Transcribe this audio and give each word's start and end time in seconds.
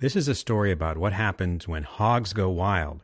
This 0.00 0.16
is 0.16 0.28
a 0.28 0.34
story 0.34 0.72
about 0.72 0.96
what 0.96 1.12
happens 1.12 1.68
when 1.68 1.82
hogs 1.82 2.32
go 2.32 2.48
wild 2.48 3.02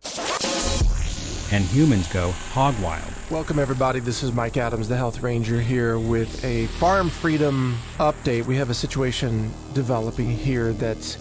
and 1.52 1.62
humans 1.62 2.10
go 2.10 2.30
hog 2.30 2.74
wild. 2.80 3.12
Welcome, 3.30 3.58
everybody. 3.58 4.00
This 4.00 4.22
is 4.22 4.32
Mike 4.32 4.56
Adams, 4.56 4.88
the 4.88 4.96
Health 4.96 5.20
Ranger, 5.20 5.60
here 5.60 5.98
with 5.98 6.42
a 6.42 6.68
farm 6.78 7.10
freedom 7.10 7.76
update. 7.98 8.46
We 8.46 8.56
have 8.56 8.70
a 8.70 8.74
situation 8.74 9.52
developing 9.74 10.30
here 10.30 10.72
that's 10.72 11.18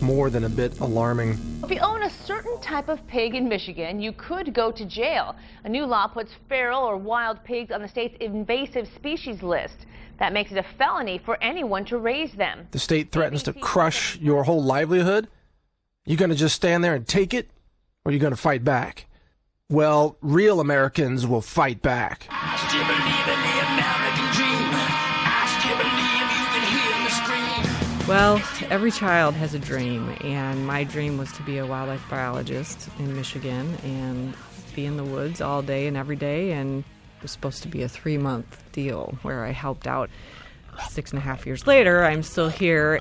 more 0.00 0.30
than 0.30 0.44
a 0.44 0.48
bit 0.48 0.80
alarming. 0.80 1.38
If 1.62 1.70
you 1.70 1.80
own 1.80 2.04
a 2.04 2.10
certain 2.24 2.58
type 2.62 2.88
of 2.88 3.06
pig 3.06 3.34
in 3.34 3.50
Michigan, 3.50 4.00
you 4.00 4.12
could 4.12 4.54
go 4.54 4.72
to 4.72 4.86
jail. 4.86 5.36
A 5.64 5.68
new 5.68 5.84
law 5.84 6.06
puts 6.06 6.32
feral 6.48 6.80
or 6.80 6.96
wild 6.96 7.44
pigs 7.44 7.70
on 7.70 7.82
the 7.82 7.88
state's 7.88 8.16
invasive 8.20 8.88
species 8.96 9.42
list. 9.42 9.84
That 10.18 10.32
makes 10.32 10.50
it 10.50 10.58
a 10.58 10.62
felony 10.62 11.18
for 11.18 11.38
anyone 11.42 11.84
to 11.86 11.98
raise 11.98 12.32
them. 12.32 12.66
The 12.72 12.78
state 12.78 13.12
threatens 13.12 13.42
to 13.44 13.52
crush 13.52 14.16
your 14.18 14.44
whole 14.44 14.62
livelihood. 14.62 15.28
You 16.04 16.16
going 16.16 16.30
to 16.30 16.36
just 16.36 16.56
stand 16.56 16.82
there 16.82 16.94
and 16.94 17.06
take 17.06 17.34
it, 17.34 17.50
or 18.04 18.10
are 18.10 18.12
you 18.12 18.18
going 18.18 18.32
to 18.32 18.36
fight 18.36 18.64
back? 18.64 19.06
Well, 19.70 20.16
real 20.22 20.60
Americans 20.60 21.26
will 21.26 21.42
fight 21.42 21.82
back. 21.82 22.26
Well, 28.08 28.42
every 28.70 28.90
child 28.90 29.34
has 29.34 29.52
a 29.52 29.58
dream, 29.58 30.16
and 30.22 30.66
my 30.66 30.84
dream 30.84 31.18
was 31.18 31.30
to 31.32 31.42
be 31.42 31.58
a 31.58 31.66
wildlife 31.66 32.02
biologist 32.08 32.88
in 32.98 33.14
Michigan 33.14 33.76
and 33.84 34.34
be 34.74 34.86
in 34.86 34.96
the 34.96 35.04
woods 35.04 35.42
all 35.42 35.60
day 35.60 35.86
and 35.86 35.94
every 35.94 36.16
day. 36.16 36.52
And 36.52 36.78
it 36.80 36.97
was 37.22 37.30
supposed 37.30 37.62
to 37.62 37.68
be 37.68 37.82
a 37.82 37.88
three 37.88 38.18
month 38.18 38.62
deal 38.72 39.18
where 39.22 39.44
I 39.44 39.50
helped 39.50 39.86
out. 39.86 40.10
Six 40.90 41.10
and 41.10 41.18
a 41.18 41.22
half 41.22 41.44
years 41.44 41.66
later, 41.66 42.04
I'm 42.04 42.22
still 42.22 42.48
here. 42.48 43.00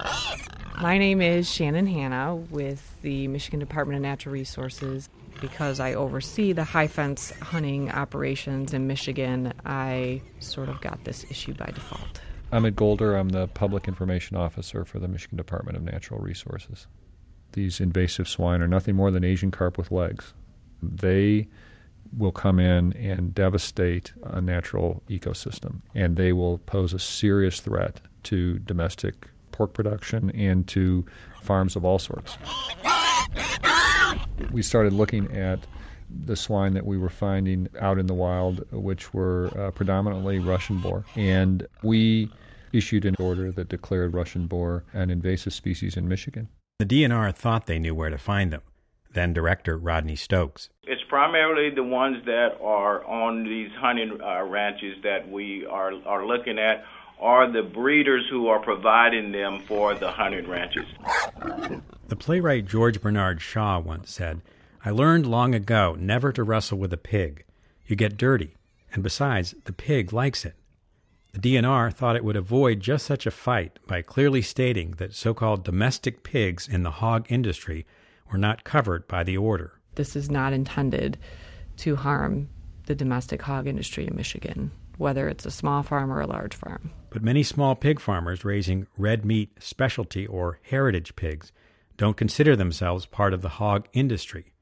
My 0.82 0.98
name 0.98 1.22
is 1.22 1.50
Shannon 1.52 1.86
Hanna 1.86 2.36
with 2.36 3.02
the 3.02 3.28
Michigan 3.28 3.60
Department 3.60 3.98
of 3.98 4.02
Natural 4.02 4.34
Resources. 4.34 5.10
Because 5.40 5.80
I 5.80 5.94
oversee 5.94 6.52
the 6.54 6.64
high 6.64 6.88
fence 6.88 7.30
hunting 7.42 7.92
operations 7.92 8.74
in 8.74 8.88
Michigan, 8.88 9.54
I 9.64 10.24
sort 10.40 10.68
of 10.68 10.82
got 10.82 11.04
this 11.04 11.26
issue 11.30 11.54
by 11.54 11.68
default. 11.68 12.22
I'm 12.52 12.66
Ed 12.66 12.76
Golder. 12.76 13.16
I'm 13.16 13.30
the 13.30 13.48
Public 13.48 13.88
Information 13.88 14.36
Officer 14.38 14.84
for 14.84 14.98
the 14.98 15.08
Michigan 15.08 15.38
Department 15.38 15.78
of 15.78 15.84
Natural 15.84 16.20
Resources. 16.20 16.88
These 17.52 17.80
invasive 17.80 18.28
swine 18.28 18.62
are 18.62 18.68
nothing 18.68 18.96
more 18.96 19.12
than 19.12 19.24
Asian 19.24 19.52
carp 19.52 19.78
with 19.78 19.92
legs. 19.92 20.34
They 20.82 21.48
will 22.16 22.32
come 22.32 22.60
in 22.60 22.94
and 22.94 23.34
devastate 23.34 24.14
a 24.24 24.42
natural 24.42 25.04
ecosystem, 25.10 25.82
and 25.94 26.16
they 26.16 26.34
will 26.34 26.60
pose 26.60 26.94
a 26.94 27.00
serious 27.00 27.60
threat 27.60 28.02
to 28.24 28.60
domestic 28.60 29.28
pork 29.52 29.74
production 29.74 30.30
and 30.32 30.68
to 30.68 31.06
farms 31.42 31.76
of 31.76 31.84
all 31.84 32.00
sorts. 32.00 32.38
We 34.52 34.62
started 34.62 34.94
looking 34.94 35.36
at 35.36 35.60
the 36.26 36.36
swine 36.36 36.74
that 36.74 36.86
we 36.86 36.98
were 36.98 37.10
finding 37.10 37.68
out 37.80 37.98
in 37.98 38.06
the 38.06 38.14
wild, 38.14 38.66
which 38.72 39.14
were 39.14 39.52
uh, 39.58 39.72
predominantly 39.72 40.40
Russian 40.40 40.80
boar. 40.80 41.06
And 41.16 41.68
we 41.84 42.32
issued 42.72 43.06
an 43.06 43.16
order 43.20 43.52
that 43.52 43.70
declared 43.70 44.14
Russian 44.14 44.48
boar 44.48 44.84
an 44.94 45.10
invasive 45.10 45.54
species 45.54 45.98
in 45.98 46.08
Michigan. 46.08 46.50
The 46.80 46.86
DNR 46.86 47.34
thought 47.34 47.66
they 47.66 47.80
knew 47.80 47.96
where 47.96 48.10
to 48.10 48.18
find 48.18 48.54
them. 48.54 48.62
Then 49.12 49.34
Director 49.34 49.78
Rodney 49.78 50.16
Stokes. 50.16 50.70
It's 50.84 50.97
primarily 51.08 51.70
the 51.70 51.84
ones 51.84 52.26
that 52.26 52.58
are 52.62 53.06
on 53.06 53.44
these 53.44 53.72
hunting 53.72 54.20
uh, 54.22 54.44
ranches 54.44 54.98
that 55.04 55.30
we 55.30 55.66
are, 55.66 55.94
are 56.06 56.26
looking 56.26 56.60
at 56.60 56.86
are 57.20 57.52
the 57.52 57.64
breeders 57.64 58.26
who 58.30 58.48
are 58.48 58.60
providing 58.60 59.32
them 59.32 59.62
for 59.68 59.96
the 59.96 60.12
hunting 60.12 60.48
ranches. 60.48 60.86
The 62.08 62.16
playwright 62.16 62.66
George 62.66 63.02
Bernard 63.02 63.42
Shaw 63.42 63.80
once 63.80 64.12
said, 64.12 64.42
I 64.86 64.92
learned 64.92 65.26
long 65.26 65.56
ago 65.56 65.96
never 66.00 66.32
to 66.32 66.44
wrestle 66.44 66.78
with 66.78 66.94
a 66.94 66.98
pig. 66.98 67.44
You 67.88 67.96
get 67.96 68.18
dirty, 68.18 68.56
and 68.94 69.04
besides, 69.04 69.56
the 69.66 69.74
pig 69.74 70.14
likes 70.14 70.46
it. 70.46 70.56
The 71.34 71.40
DNR 71.40 71.94
thought 71.94 72.16
it 72.16 72.24
would 72.24 72.36
avoid 72.36 72.80
just 72.80 73.06
such 73.06 73.26
a 73.26 73.32
fight 73.32 73.80
by 73.88 74.02
clearly 74.02 74.42
stating 74.42 74.92
that 74.92 75.14
so 75.14 75.34
called 75.34 75.64
domestic 75.64 76.24
pigs 76.24 76.68
in 76.68 76.84
the 76.84 76.92
hog 76.92 77.26
industry 77.30 77.86
were 78.32 78.38
not 78.38 78.64
covered 78.64 79.08
by 79.08 79.24
the 79.24 79.38
order. 79.38 79.77
This 79.98 80.16
is 80.16 80.30
not 80.30 80.54
intended 80.54 81.18
to 81.78 81.96
harm 81.96 82.50
the 82.86 82.94
domestic 82.94 83.42
hog 83.42 83.66
industry 83.66 84.06
in 84.06 84.16
Michigan, 84.16 84.72
whether 84.98 85.28
it's 85.28 85.46
a 85.46 85.52
small 85.52 85.82
farm 85.82 86.14
or 86.14 86.22
a 86.22 86.28
large 86.28 86.54
farm. 86.54 86.92
But 87.10 87.24
many 87.24 87.42
small 87.42 87.76
pig 87.76 88.00
farmers 88.00 88.46
raising 88.46 88.86
red 88.96 89.26
meat 89.26 89.52
specialty 89.60 90.28
or 90.28 90.60
heritage 90.62 91.16
pigs 91.16 91.52
don't 91.98 92.16
consider 92.16 92.56
themselves 92.56 93.08
part 93.08 93.34
of 93.34 93.42
the 93.42 93.50
hog 93.50 93.88
industry. 93.92 94.54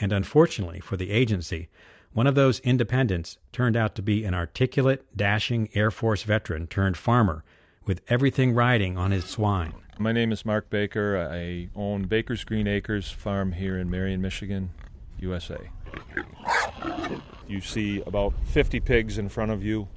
And 0.00 0.12
unfortunately 0.12 0.78
for 0.78 0.96
the 0.96 1.10
agency, 1.10 1.68
one 2.12 2.28
of 2.28 2.36
those 2.36 2.60
independents 2.60 3.36
turned 3.50 3.76
out 3.76 3.96
to 3.96 4.02
be 4.02 4.24
an 4.24 4.32
articulate, 4.32 5.04
dashing 5.16 5.70
Air 5.74 5.90
Force 5.90 6.22
veteran 6.22 6.68
turned 6.68 6.96
farmer 6.96 7.44
with 7.88 8.02
everything 8.06 8.54
riding 8.54 8.98
on 8.98 9.10
his 9.10 9.24
swine. 9.24 9.72
My 9.98 10.12
name 10.12 10.30
is 10.30 10.44
Mark 10.44 10.70
Baker. 10.70 11.18
I 11.18 11.70
own 11.74 12.02
Baker's 12.02 12.44
Green 12.44 12.68
Acres 12.68 13.10
Farm 13.10 13.52
here 13.52 13.78
in 13.78 13.90
Marion, 13.90 14.20
Michigan, 14.20 14.70
USA. 15.18 15.58
You 17.48 17.60
see 17.62 18.02
about 18.06 18.34
50 18.48 18.78
pigs 18.80 19.16
in 19.16 19.30
front 19.30 19.50
of 19.50 19.64
you. 19.64 19.88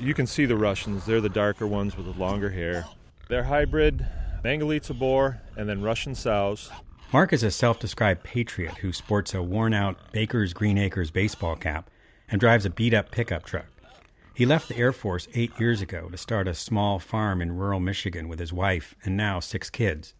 You 0.00 0.14
can 0.14 0.26
see 0.26 0.46
the 0.46 0.56
Russians. 0.56 1.04
They're 1.04 1.20
the 1.20 1.28
darker 1.28 1.66
ones 1.66 1.96
with 1.96 2.06
the 2.06 2.18
longer 2.18 2.50
hair. 2.50 2.86
They're 3.28 3.44
hybrid 3.44 4.06
Mangalitsa 4.42 4.98
boar 4.98 5.42
and 5.56 5.68
then 5.68 5.82
Russian 5.82 6.14
sows. 6.14 6.70
Mark 7.12 7.34
is 7.34 7.42
a 7.42 7.50
self 7.50 7.78
described 7.78 8.24
patriot 8.24 8.78
who 8.78 8.92
sports 8.92 9.34
a 9.34 9.42
worn 9.42 9.74
out 9.74 10.12
Baker's 10.12 10.54
Green 10.54 10.78
Acres 10.78 11.10
baseball 11.10 11.56
cap 11.56 11.90
and 12.30 12.40
drives 12.40 12.64
a 12.64 12.70
beat 12.70 12.94
up 12.94 13.10
pickup 13.10 13.44
truck. 13.44 13.66
He 14.38 14.46
left 14.46 14.68
the 14.68 14.76
Air 14.76 14.92
Force 14.92 15.26
eight 15.34 15.50
years 15.58 15.80
ago 15.80 16.08
to 16.10 16.16
start 16.16 16.46
a 16.46 16.54
small 16.54 17.00
farm 17.00 17.42
in 17.42 17.56
rural 17.56 17.80
Michigan 17.80 18.28
with 18.28 18.38
his 18.38 18.52
wife 18.52 18.94
and 19.04 19.16
now 19.16 19.40
six 19.40 19.68
kids. 19.68 20.14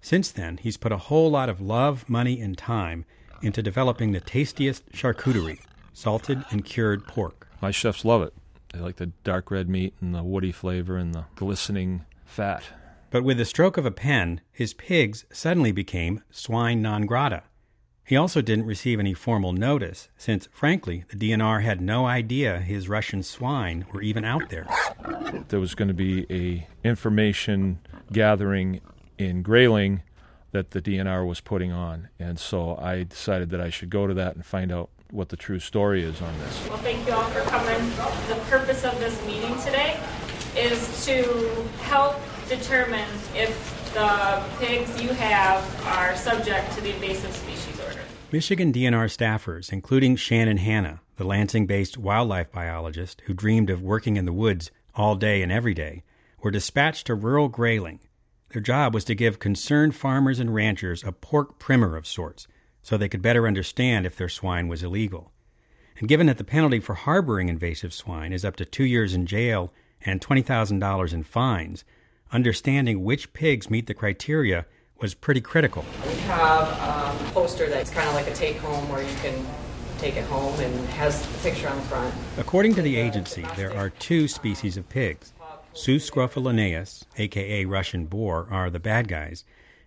Since 0.00 0.30
then, 0.30 0.58
he's 0.58 0.76
put 0.76 0.92
a 0.92 0.96
whole 0.96 1.28
lot 1.28 1.48
of 1.48 1.60
love, 1.60 2.08
money, 2.08 2.40
and 2.40 2.56
time 2.56 3.04
into 3.42 3.60
developing 3.60 4.12
the 4.12 4.20
tastiest 4.20 4.88
charcuterie 4.92 5.58
salted 5.92 6.44
and 6.52 6.64
cured 6.64 7.08
pork. 7.08 7.48
My 7.60 7.72
chefs 7.72 8.04
love 8.04 8.22
it. 8.22 8.32
They 8.72 8.78
like 8.78 8.94
the 8.94 9.10
dark 9.24 9.50
red 9.50 9.68
meat 9.68 9.92
and 10.00 10.14
the 10.14 10.22
woody 10.22 10.52
flavor 10.52 10.96
and 10.96 11.12
the 11.12 11.24
glistening 11.34 12.04
fat. 12.24 12.62
But 13.10 13.24
with 13.24 13.38
the 13.38 13.44
stroke 13.44 13.76
of 13.76 13.84
a 13.84 13.90
pen, 13.90 14.40
his 14.52 14.72
pigs 14.72 15.24
suddenly 15.32 15.72
became 15.72 16.22
swine 16.30 16.80
non 16.80 17.06
grata. 17.06 17.42
He 18.08 18.16
also 18.16 18.40
didn't 18.40 18.64
receive 18.64 18.98
any 18.98 19.12
formal 19.12 19.52
notice, 19.52 20.08
since, 20.16 20.48
frankly, 20.50 21.04
the 21.10 21.30
DNR 21.30 21.62
had 21.62 21.82
no 21.82 22.06
idea 22.06 22.58
his 22.58 22.88
Russian 22.88 23.22
swine 23.22 23.84
were 23.92 24.00
even 24.00 24.24
out 24.24 24.48
there. 24.48 24.66
There 25.48 25.60
was 25.60 25.74
going 25.74 25.88
to 25.88 25.94
be 25.94 26.24
a 26.30 26.66
information 26.82 27.80
gathering 28.10 28.80
in 29.18 29.42
Grayling 29.42 30.04
that 30.52 30.70
the 30.70 30.80
DNR 30.80 31.28
was 31.28 31.42
putting 31.42 31.70
on, 31.70 32.08
and 32.18 32.38
so 32.40 32.78
I 32.78 33.02
decided 33.02 33.50
that 33.50 33.60
I 33.60 33.68
should 33.68 33.90
go 33.90 34.06
to 34.06 34.14
that 34.14 34.36
and 34.36 34.46
find 34.46 34.72
out 34.72 34.88
what 35.10 35.28
the 35.28 35.36
true 35.36 35.58
story 35.58 36.02
is 36.02 36.22
on 36.22 36.38
this. 36.38 36.66
Well, 36.66 36.78
thank 36.78 37.06
you 37.06 37.12
all 37.12 37.24
for 37.24 37.42
coming. 37.42 37.90
The 38.28 38.42
purpose 38.48 38.86
of 38.86 38.98
this 39.00 39.22
meeting 39.26 39.54
today 39.60 40.00
is 40.56 41.04
to 41.04 41.24
help 41.82 42.16
determine 42.48 43.08
if 43.34 43.74
the 43.92 44.42
pigs 44.60 44.98
you 44.98 45.10
have 45.10 45.86
are 45.86 46.16
subject 46.16 46.72
to 46.72 46.80
the 46.80 46.94
invasive 46.94 47.34
species 47.34 47.68
order. 47.72 47.77
Michigan 48.30 48.74
DNR 48.74 49.08
staffers, 49.08 49.72
including 49.72 50.14
Shannon 50.14 50.58
Hanna, 50.58 51.00
the 51.16 51.24
Lansing 51.24 51.66
based 51.66 51.96
wildlife 51.96 52.52
biologist 52.52 53.22
who 53.24 53.32
dreamed 53.32 53.70
of 53.70 53.80
working 53.80 54.18
in 54.18 54.26
the 54.26 54.34
woods 54.34 54.70
all 54.94 55.14
day 55.14 55.40
and 55.40 55.50
every 55.50 55.72
day, 55.72 56.02
were 56.42 56.50
dispatched 56.50 57.06
to 57.06 57.14
rural 57.14 57.48
Grayling. 57.48 58.00
Their 58.50 58.60
job 58.60 58.92
was 58.92 59.04
to 59.04 59.14
give 59.14 59.38
concerned 59.38 59.94
farmers 59.94 60.40
and 60.40 60.54
ranchers 60.54 61.02
a 61.04 61.10
pork 61.10 61.58
primer 61.58 61.96
of 61.96 62.06
sorts 62.06 62.46
so 62.82 62.98
they 62.98 63.08
could 63.08 63.22
better 63.22 63.46
understand 63.46 64.04
if 64.04 64.16
their 64.16 64.28
swine 64.28 64.68
was 64.68 64.82
illegal. 64.82 65.32
And 65.98 66.06
given 66.06 66.26
that 66.26 66.36
the 66.36 66.44
penalty 66.44 66.80
for 66.80 66.96
harboring 66.96 67.48
invasive 67.48 67.94
swine 67.94 68.34
is 68.34 68.44
up 68.44 68.56
to 68.56 68.66
two 68.66 68.84
years 68.84 69.14
in 69.14 69.24
jail 69.24 69.72
and 70.04 70.20
$20,000 70.20 71.14
in 71.14 71.22
fines, 71.22 71.82
understanding 72.30 73.02
which 73.02 73.32
pigs 73.32 73.70
meet 73.70 73.86
the 73.86 73.94
criteria 73.94 74.66
was 75.00 75.14
pretty 75.14 75.40
critical. 75.40 75.82
We 76.28 76.34
have 76.34 76.68
um, 76.82 77.26
a 77.26 77.30
poster 77.30 77.70
that's 77.70 77.88
kind 77.88 78.06
of 78.06 78.14
like 78.14 78.26
a 78.26 78.34
take 78.34 78.58
home 78.58 78.86
where 78.90 79.02
you 79.02 79.16
can 79.22 79.46
take 79.96 80.16
it 80.16 80.24
home 80.24 80.60
and 80.60 80.86
has 80.90 81.26
the 81.26 81.38
picture 81.38 81.70
on 81.70 81.76
the 81.76 81.82
front. 81.84 82.14
According 82.36 82.74
to 82.74 82.82
the 82.82 82.96
agency, 82.96 83.46
there 83.56 83.74
are 83.74 83.88
two 83.88 84.28
species 84.28 84.76
of 84.76 84.86
pigs. 84.90 85.32
Sus 85.72 86.10
scrofa 86.10 86.42
Linnaeus, 86.42 87.06
aka 87.16 87.64
Russian 87.64 88.04
boar, 88.04 88.46
are 88.50 88.68
the 88.68 88.78
bad 88.78 89.08
guys, 89.08 89.44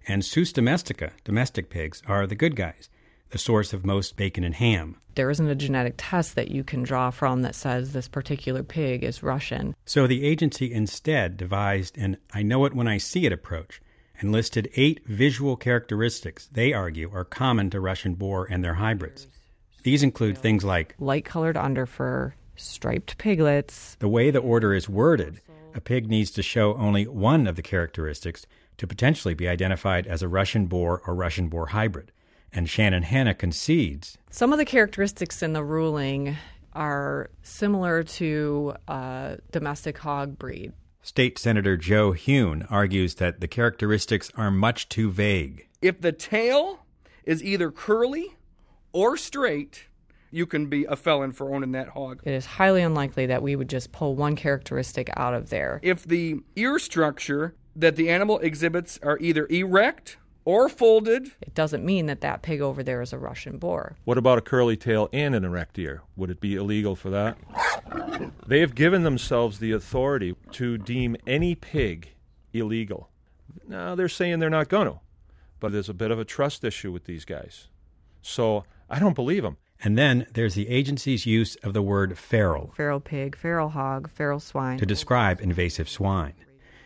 and 0.07 0.25
Sus 0.25 0.51
domestica, 0.51 1.11
domestic 1.23 1.69
pigs, 1.69 2.01
are 2.07 2.25
the 2.25 2.33
good 2.33 2.55
guys, 2.55 2.89
the 3.29 3.37
source 3.37 3.71
of 3.71 3.85
most 3.85 4.15
bacon 4.15 4.43
and 4.43 4.55
ham. 4.55 4.97
There 5.13 5.29
isn't 5.29 5.47
a 5.47 5.53
genetic 5.53 5.93
test 5.97 6.33
that 6.33 6.49
you 6.49 6.63
can 6.63 6.81
draw 6.81 7.11
from 7.11 7.43
that 7.43 7.53
says 7.53 7.93
this 7.93 8.07
particular 8.07 8.63
pig 8.63 9.03
is 9.03 9.21
Russian. 9.21 9.75
So 9.85 10.07
the 10.07 10.25
agency 10.25 10.73
instead 10.73 11.37
devised 11.37 11.99
an 11.99 12.17
I 12.33 12.41
know 12.41 12.65
it 12.65 12.73
when 12.73 12.87
I 12.87 12.97
see 12.97 13.27
it 13.27 13.31
approach 13.31 13.79
and 14.21 14.31
listed 14.31 14.69
eight 14.75 15.05
visual 15.05 15.57
characteristics 15.57 16.47
they 16.51 16.71
argue 16.71 17.11
are 17.13 17.25
common 17.25 17.69
to 17.71 17.79
Russian 17.79 18.13
boar 18.13 18.47
and 18.49 18.63
their 18.63 18.75
hybrids. 18.75 19.27
These 19.83 20.03
include 20.03 20.37
things 20.37 20.63
like 20.63 20.95
light 20.99 21.25
colored 21.25 21.55
underfur, 21.55 22.33
striped 22.55 23.17
piglets. 23.17 23.97
The 23.99 24.07
way 24.07 24.31
the 24.31 24.39
order 24.39 24.73
is 24.73 24.87
worded, 24.87 25.41
a 25.73 25.81
pig 25.81 26.07
needs 26.07 26.31
to 26.31 26.43
show 26.43 26.75
only 26.75 27.07
one 27.07 27.47
of 27.47 27.55
the 27.55 27.61
characteristics 27.61 28.45
to 28.77 28.87
potentially 28.87 29.33
be 29.33 29.47
identified 29.47 30.07
as 30.07 30.21
a 30.21 30.27
Russian 30.27 30.67
boar 30.67 31.01
or 31.05 31.15
Russian 31.15 31.49
boar 31.49 31.67
hybrid. 31.67 32.11
And 32.53 32.69
Shannon 32.69 33.03
Hanna 33.03 33.33
concedes. 33.33 34.17
Some 34.29 34.51
of 34.51 34.59
the 34.59 34.65
characteristics 34.65 35.41
in 35.41 35.53
the 35.53 35.63
ruling 35.63 36.35
are 36.73 37.29
similar 37.43 38.03
to 38.03 38.73
a 38.87 39.37
domestic 39.51 39.97
hog 39.97 40.37
breed. 40.37 40.73
State 41.03 41.39
Senator 41.39 41.77
Joe 41.77 42.11
Hune 42.13 42.65
argues 42.69 43.15
that 43.15 43.39
the 43.39 43.47
characteristics 43.47 44.31
are 44.35 44.51
much 44.51 44.87
too 44.87 45.09
vague. 45.09 45.67
If 45.81 45.99
the 45.99 46.11
tail 46.11 46.85
is 47.25 47.43
either 47.43 47.71
curly 47.71 48.37
or 48.93 49.17
straight, 49.17 49.85
you 50.29 50.45
can 50.45 50.67
be 50.67 50.85
a 50.85 50.95
felon 50.95 51.31
for 51.31 51.53
owning 51.53 51.71
that 51.71 51.89
hog. 51.89 52.21
It 52.23 52.33
is 52.33 52.45
highly 52.45 52.83
unlikely 52.83 53.25
that 53.25 53.41
we 53.41 53.55
would 53.55 53.69
just 53.69 53.91
pull 53.91 54.15
one 54.15 54.35
characteristic 54.35 55.09
out 55.17 55.33
of 55.33 55.49
there. 55.49 55.79
If 55.81 56.03
the 56.03 56.41
ear 56.55 56.77
structure 56.77 57.55
that 57.75 57.95
the 57.95 58.09
animal 58.09 58.37
exhibits 58.39 58.99
are 59.01 59.17
either 59.19 59.47
erect 59.47 60.17
or 60.45 60.69
folded. 60.69 61.31
It 61.41 61.53
doesn't 61.53 61.85
mean 61.85 62.07
that 62.07 62.21
that 62.21 62.41
pig 62.41 62.61
over 62.61 62.83
there 62.83 63.01
is 63.01 63.13
a 63.13 63.17
Russian 63.17 63.57
boar. 63.57 63.95
What 64.05 64.17
about 64.17 64.37
a 64.37 64.41
curly 64.41 64.75
tail 64.75 65.09
and 65.13 65.35
an 65.35 65.45
erect 65.45 65.77
ear? 65.79 66.01
Would 66.15 66.31
it 66.31 66.41
be 66.41 66.55
illegal 66.55 66.95
for 66.95 67.09
that? 67.11 67.37
They 68.45 68.59
have 68.59 68.75
given 68.75 69.03
themselves 69.03 69.59
the 69.59 69.71
authority 69.71 70.35
to 70.51 70.77
deem 70.77 71.15
any 71.27 71.55
pig 71.55 72.13
illegal. 72.53 73.09
Now 73.67 73.95
they're 73.95 74.09
saying 74.09 74.39
they're 74.39 74.49
not 74.49 74.69
going 74.69 74.87
to, 74.87 74.99
but 75.59 75.71
there's 75.71 75.89
a 75.89 75.93
bit 75.93 76.11
of 76.11 76.19
a 76.19 76.25
trust 76.25 76.63
issue 76.63 76.91
with 76.91 77.05
these 77.05 77.25
guys. 77.25 77.67
So 78.21 78.65
I 78.89 78.99
don't 78.99 79.15
believe 79.15 79.43
them. 79.43 79.57
And 79.83 79.97
then 79.97 80.27
there's 80.33 80.53
the 80.53 80.69
agency's 80.69 81.25
use 81.25 81.55
of 81.57 81.73
the 81.73 81.81
word 81.81 82.17
feral. 82.17 82.71
Feral 82.75 82.99
pig, 82.99 83.35
feral 83.35 83.69
hog, 83.69 84.09
feral 84.11 84.39
swine. 84.39 84.77
To 84.77 84.85
describe 84.85 85.41
invasive 85.41 85.89
swine. 85.89 86.35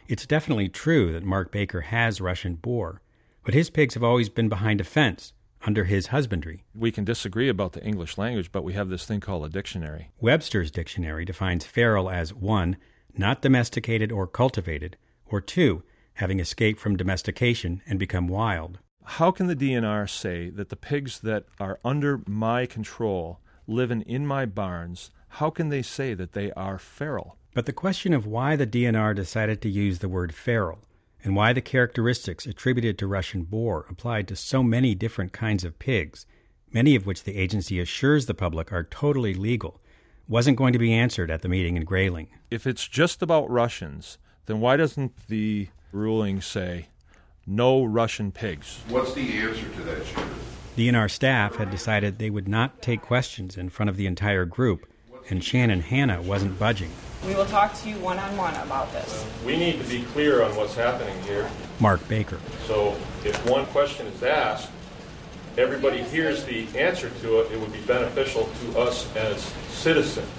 It's 0.07 0.25
definitely 0.25 0.69
true 0.69 1.11
that 1.13 1.23
Mark 1.23 1.51
Baker 1.51 1.81
has 1.81 2.21
Russian 2.21 2.55
boar, 2.55 3.01
but 3.43 3.53
his 3.53 3.69
pigs 3.69 3.95
have 3.95 4.03
always 4.03 4.29
been 4.29 4.49
behind 4.49 4.79
a 4.79 4.85
fence 4.85 5.33
under 5.65 5.85
his 5.85 6.07
husbandry. 6.07 6.63
We 6.73 6.91
can 6.91 7.03
disagree 7.03 7.49
about 7.49 7.73
the 7.73 7.83
English 7.83 8.17
language, 8.17 8.51
but 8.51 8.63
we 8.63 8.73
have 8.73 8.89
this 8.89 9.05
thing 9.05 9.19
called 9.19 9.45
a 9.45 9.49
dictionary. 9.49 10.11
Webster's 10.21 10.71
dictionary 10.71 11.25
defines 11.25 11.65
feral 11.65 12.09
as 12.09 12.33
1. 12.33 12.77
Not 13.17 13.41
domesticated 13.41 14.11
or 14.11 14.27
cultivated, 14.27 14.97
or 15.25 15.41
2. 15.41 15.83
Having 16.15 16.39
escaped 16.39 16.79
from 16.79 16.97
domestication 16.97 17.81
and 17.87 17.97
become 17.97 18.27
wild. 18.27 18.79
How 19.03 19.31
can 19.31 19.47
the 19.47 19.55
DNR 19.55 20.09
say 20.09 20.49
that 20.49 20.69
the 20.69 20.75
pigs 20.75 21.19
that 21.19 21.45
are 21.59 21.79
under 21.83 22.21
my 22.27 22.65
control, 22.65 23.39
living 23.67 24.01
in 24.01 24.25
my 24.25 24.45
barns, 24.45 25.11
how 25.27 25.49
can 25.49 25.69
they 25.69 25.81
say 25.81 26.13
that 26.13 26.33
they 26.33 26.51
are 26.53 26.79
feral? 26.79 27.37
But 27.53 27.65
the 27.65 27.73
question 27.73 28.13
of 28.13 28.27
why 28.27 28.55
the 28.55 28.67
DNR 28.67 29.15
decided 29.15 29.61
to 29.61 29.69
use 29.69 29.99
the 29.99 30.09
word 30.09 30.33
feral 30.33 30.79
and 31.25 31.35
why 31.35 31.51
the 31.51 31.59
characteristics 31.59 32.45
attributed 32.45 32.99
to 32.99 33.07
Russian 33.07 33.43
boar 33.43 33.87
applied 33.89 34.27
to 34.27 34.35
so 34.35 34.61
many 34.61 34.93
different 34.93 35.33
kinds 35.33 35.63
of 35.63 35.79
pigs, 35.79 36.27
many 36.71 36.95
of 36.95 37.07
which 37.07 37.23
the 37.23 37.35
agency 37.35 37.79
assures 37.79 38.27
the 38.27 38.35
public 38.35 38.71
are 38.71 38.83
totally 38.83 39.33
legal, 39.33 39.81
wasn't 40.27 40.57
going 40.57 40.71
to 40.71 40.79
be 40.79 40.93
answered 40.93 41.31
at 41.31 41.41
the 41.41 41.49
meeting 41.49 41.77
in 41.77 41.83
Grayling. 41.83 42.29
If 42.51 42.67
it's 42.67 42.87
just 42.87 43.23
about 43.23 43.49
Russians, 43.49 44.19
then 44.45 44.61
why 44.61 44.77
doesn't 44.77 45.27
the 45.27 45.69
ruling 45.91 46.41
say 46.41 46.89
no 47.47 47.83
Russian 47.83 48.31
pigs? 48.31 48.81
What's 48.87 49.15
the 49.15 49.39
answer 49.39 49.67
to 49.67 49.81
that, 49.81 50.05
Sheriff? 50.05 50.73
DNR 50.77 51.09
staff 51.09 51.55
had 51.55 51.71
decided 51.71 52.19
they 52.19 52.29
would 52.29 52.47
not 52.47 52.83
take 52.83 53.01
questions 53.01 53.57
in 53.57 53.69
front 53.69 53.89
of 53.89 53.97
the 53.97 54.05
entire 54.05 54.45
group, 54.45 54.85
and 55.29 55.43
Shannon 55.43 55.81
Hanna 55.81 56.21
wasn't 56.21 56.57
budging. 56.59 56.91
We 57.25 57.33
will 57.33 57.45
talk 57.45 57.73
to 57.81 57.89
you 57.89 57.97
one 57.97 58.19
on 58.19 58.37
one 58.37 58.53
about 58.55 58.91
this. 58.91 59.23
Uh, 59.23 59.45
we 59.45 59.57
need 59.57 59.81
to 59.81 59.87
be 59.89 60.03
clear 60.03 60.43
on 60.43 60.55
what's 60.55 60.75
happening 60.75 61.19
here. 61.23 61.49
Mark 61.79 62.07
Baker. 62.07 62.39
So 62.67 62.95
if 63.23 63.49
one 63.49 63.65
question 63.67 64.05
is 64.07 64.21
asked, 64.21 64.69
everybody 65.57 66.03
hears 66.03 66.43
the 66.45 66.67
answer 66.77 67.09
to 67.21 67.39
it, 67.39 67.51
it 67.51 67.59
would 67.59 67.73
be 67.73 67.81
beneficial 67.81 68.49
to 68.61 68.79
us 68.79 69.13
as 69.15 69.41
citizens. 69.69 70.29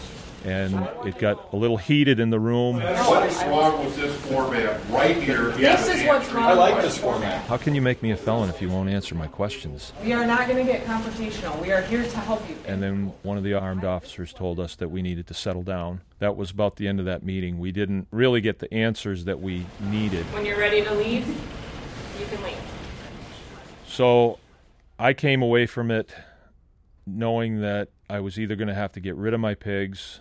And 0.46 0.74
it 1.04 1.18
got 1.18 1.52
a 1.52 1.56
little 1.56 1.76
heated 1.76 2.20
in 2.20 2.30
the 2.30 2.38
room. 2.38 2.76
What's 2.76 3.42
wrong 3.42 3.84
with 3.84 3.96
this 3.96 4.16
format 4.26 4.80
right 4.90 5.20
here? 5.20 5.50
This 5.50 5.88
is 5.88 6.06
what's 6.06 6.30
wrong. 6.30 6.44
I 6.44 6.52
like 6.52 6.80
this 6.82 6.96
format. 6.96 7.44
How 7.46 7.56
can 7.56 7.74
you 7.74 7.82
make 7.82 8.00
me 8.00 8.12
a 8.12 8.16
felon 8.16 8.48
if 8.48 8.62
you 8.62 8.68
won't 8.68 8.88
answer 8.88 9.16
my 9.16 9.26
questions? 9.26 9.92
We 10.04 10.12
are 10.12 10.24
not 10.24 10.46
going 10.46 10.64
to 10.64 10.72
get 10.72 10.84
confrontational. 10.84 11.60
We 11.60 11.72
are 11.72 11.82
here 11.82 12.04
to 12.04 12.16
help 12.18 12.48
you. 12.48 12.56
And 12.64 12.80
then 12.80 13.12
one 13.24 13.36
of 13.36 13.42
the 13.42 13.54
armed 13.54 13.84
officers 13.84 14.32
told 14.32 14.60
us 14.60 14.76
that 14.76 14.88
we 14.88 15.02
needed 15.02 15.26
to 15.26 15.34
settle 15.34 15.64
down. 15.64 16.02
That 16.20 16.36
was 16.36 16.52
about 16.52 16.76
the 16.76 16.86
end 16.86 17.00
of 17.00 17.06
that 17.06 17.24
meeting. 17.24 17.58
We 17.58 17.72
didn't 17.72 18.06
really 18.12 18.40
get 18.40 18.60
the 18.60 18.72
answers 18.72 19.24
that 19.24 19.40
we 19.40 19.66
needed. 19.80 20.24
When 20.32 20.46
you're 20.46 20.60
ready 20.60 20.84
to 20.84 20.94
leave, 20.94 21.26
you 21.26 22.26
can 22.26 22.40
leave. 22.44 22.60
So 23.88 24.38
I 24.96 25.12
came 25.12 25.42
away 25.42 25.66
from 25.66 25.90
it 25.90 26.14
knowing 27.04 27.62
that 27.62 27.88
I 28.08 28.20
was 28.20 28.38
either 28.38 28.54
going 28.54 28.68
to 28.68 28.74
have 28.74 28.92
to 28.92 29.00
get 29.00 29.16
rid 29.16 29.34
of 29.34 29.40
my 29.40 29.54
pigs 29.54 30.20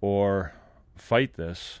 or 0.00 0.52
fight 0.96 1.34
this. 1.34 1.80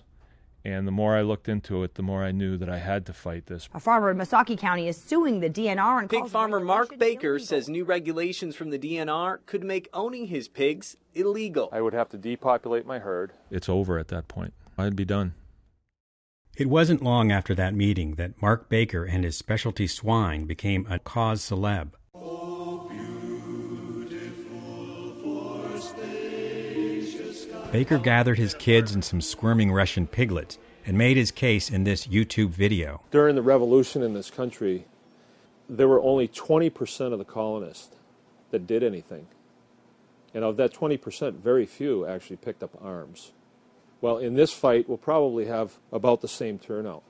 And 0.64 0.86
the 0.86 0.92
more 0.92 1.16
I 1.16 1.22
looked 1.22 1.48
into 1.48 1.82
it, 1.82 1.94
the 1.94 2.02
more 2.02 2.22
I 2.22 2.32
knew 2.32 2.56
that 2.58 2.68
I 2.68 2.78
had 2.78 3.06
to 3.06 3.12
fight 3.12 3.46
this. 3.46 3.68
A 3.72 3.80
farmer 3.80 4.10
in 4.10 4.18
Missaukee 4.18 4.58
County 4.58 4.88
is 4.88 4.96
suing 4.96 5.40
the 5.40 5.48
DNR 5.48 6.00
and 6.00 6.10
Pig 6.10 6.28
farmer 6.28 6.60
Mark 6.60 6.98
Baker 6.98 7.38
says 7.38 7.68
new 7.68 7.84
regulations 7.84 8.54
from 8.54 8.70
the 8.70 8.78
DNR 8.78 9.38
could 9.46 9.64
make 9.64 9.88
owning 9.94 10.26
his 10.26 10.48
pigs 10.48 10.96
illegal. 11.14 11.68
I 11.72 11.80
would 11.80 11.94
have 11.94 12.08
to 12.10 12.18
depopulate 12.18 12.86
my 12.86 12.98
herd. 12.98 13.32
It's 13.50 13.68
over 13.68 13.98
at 13.98 14.08
that 14.08 14.28
point. 14.28 14.52
I'd 14.76 14.96
be 14.96 15.04
done. 15.04 15.34
It 16.56 16.68
wasn't 16.68 17.04
long 17.04 17.30
after 17.30 17.54
that 17.54 17.72
meeting 17.72 18.16
that 18.16 18.42
Mark 18.42 18.68
Baker 18.68 19.04
and 19.04 19.24
his 19.24 19.36
specialty 19.36 19.86
swine 19.86 20.44
became 20.44 20.86
a 20.90 20.98
cause 20.98 21.40
celeb. 21.40 21.92
Baker 27.70 27.98
gathered 27.98 28.38
his 28.38 28.54
kids 28.54 28.94
and 28.94 29.04
some 29.04 29.20
squirming 29.20 29.70
Russian 29.70 30.06
piglets 30.06 30.56
and 30.86 30.96
made 30.96 31.18
his 31.18 31.30
case 31.30 31.68
in 31.68 31.84
this 31.84 32.06
YouTube 32.06 32.48
video. 32.48 33.02
During 33.10 33.34
the 33.34 33.42
revolution 33.42 34.02
in 34.02 34.14
this 34.14 34.30
country, 34.30 34.86
there 35.68 35.86
were 35.86 36.00
only 36.00 36.28
20% 36.28 37.12
of 37.12 37.18
the 37.18 37.26
colonists 37.26 37.94
that 38.52 38.66
did 38.66 38.82
anything. 38.82 39.26
And 40.32 40.44
of 40.44 40.56
that 40.56 40.72
20%, 40.72 41.34
very 41.34 41.66
few 41.66 42.06
actually 42.06 42.36
picked 42.36 42.62
up 42.62 42.70
arms. 42.82 43.32
Well, 44.00 44.16
in 44.16 44.34
this 44.34 44.52
fight, 44.52 44.88
we'll 44.88 44.96
probably 44.96 45.44
have 45.44 45.76
about 45.92 46.22
the 46.22 46.28
same 46.28 46.58
turnout. 46.58 47.02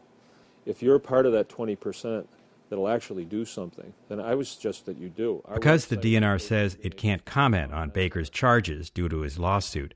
If 0.67 0.83
you're 0.83 0.99
part 0.99 1.25
of 1.25 1.33
that 1.33 1.49
20% 1.49 2.27
that'll 2.69 2.89
actually 2.89 3.25
do 3.25 3.45
something, 3.45 3.95
then 4.09 4.19
I 4.19 4.35
would 4.35 4.49
suggest 4.49 4.87
that 4.87 4.99
you 4.99 5.09
do. 5.09 5.41
Our 5.45 5.55
Because 5.55 5.87
the 5.87 5.97
DNR 5.97 6.41
says 6.41 6.77
it 6.83 6.97
can't 6.97 7.25
comment 7.25 7.73
on 7.73 7.91
Baker's 7.91 8.29
charges 8.29 8.91
due 8.91 9.09
to 9.09 9.21
his 9.21 9.39
lawsuit, 9.39 9.95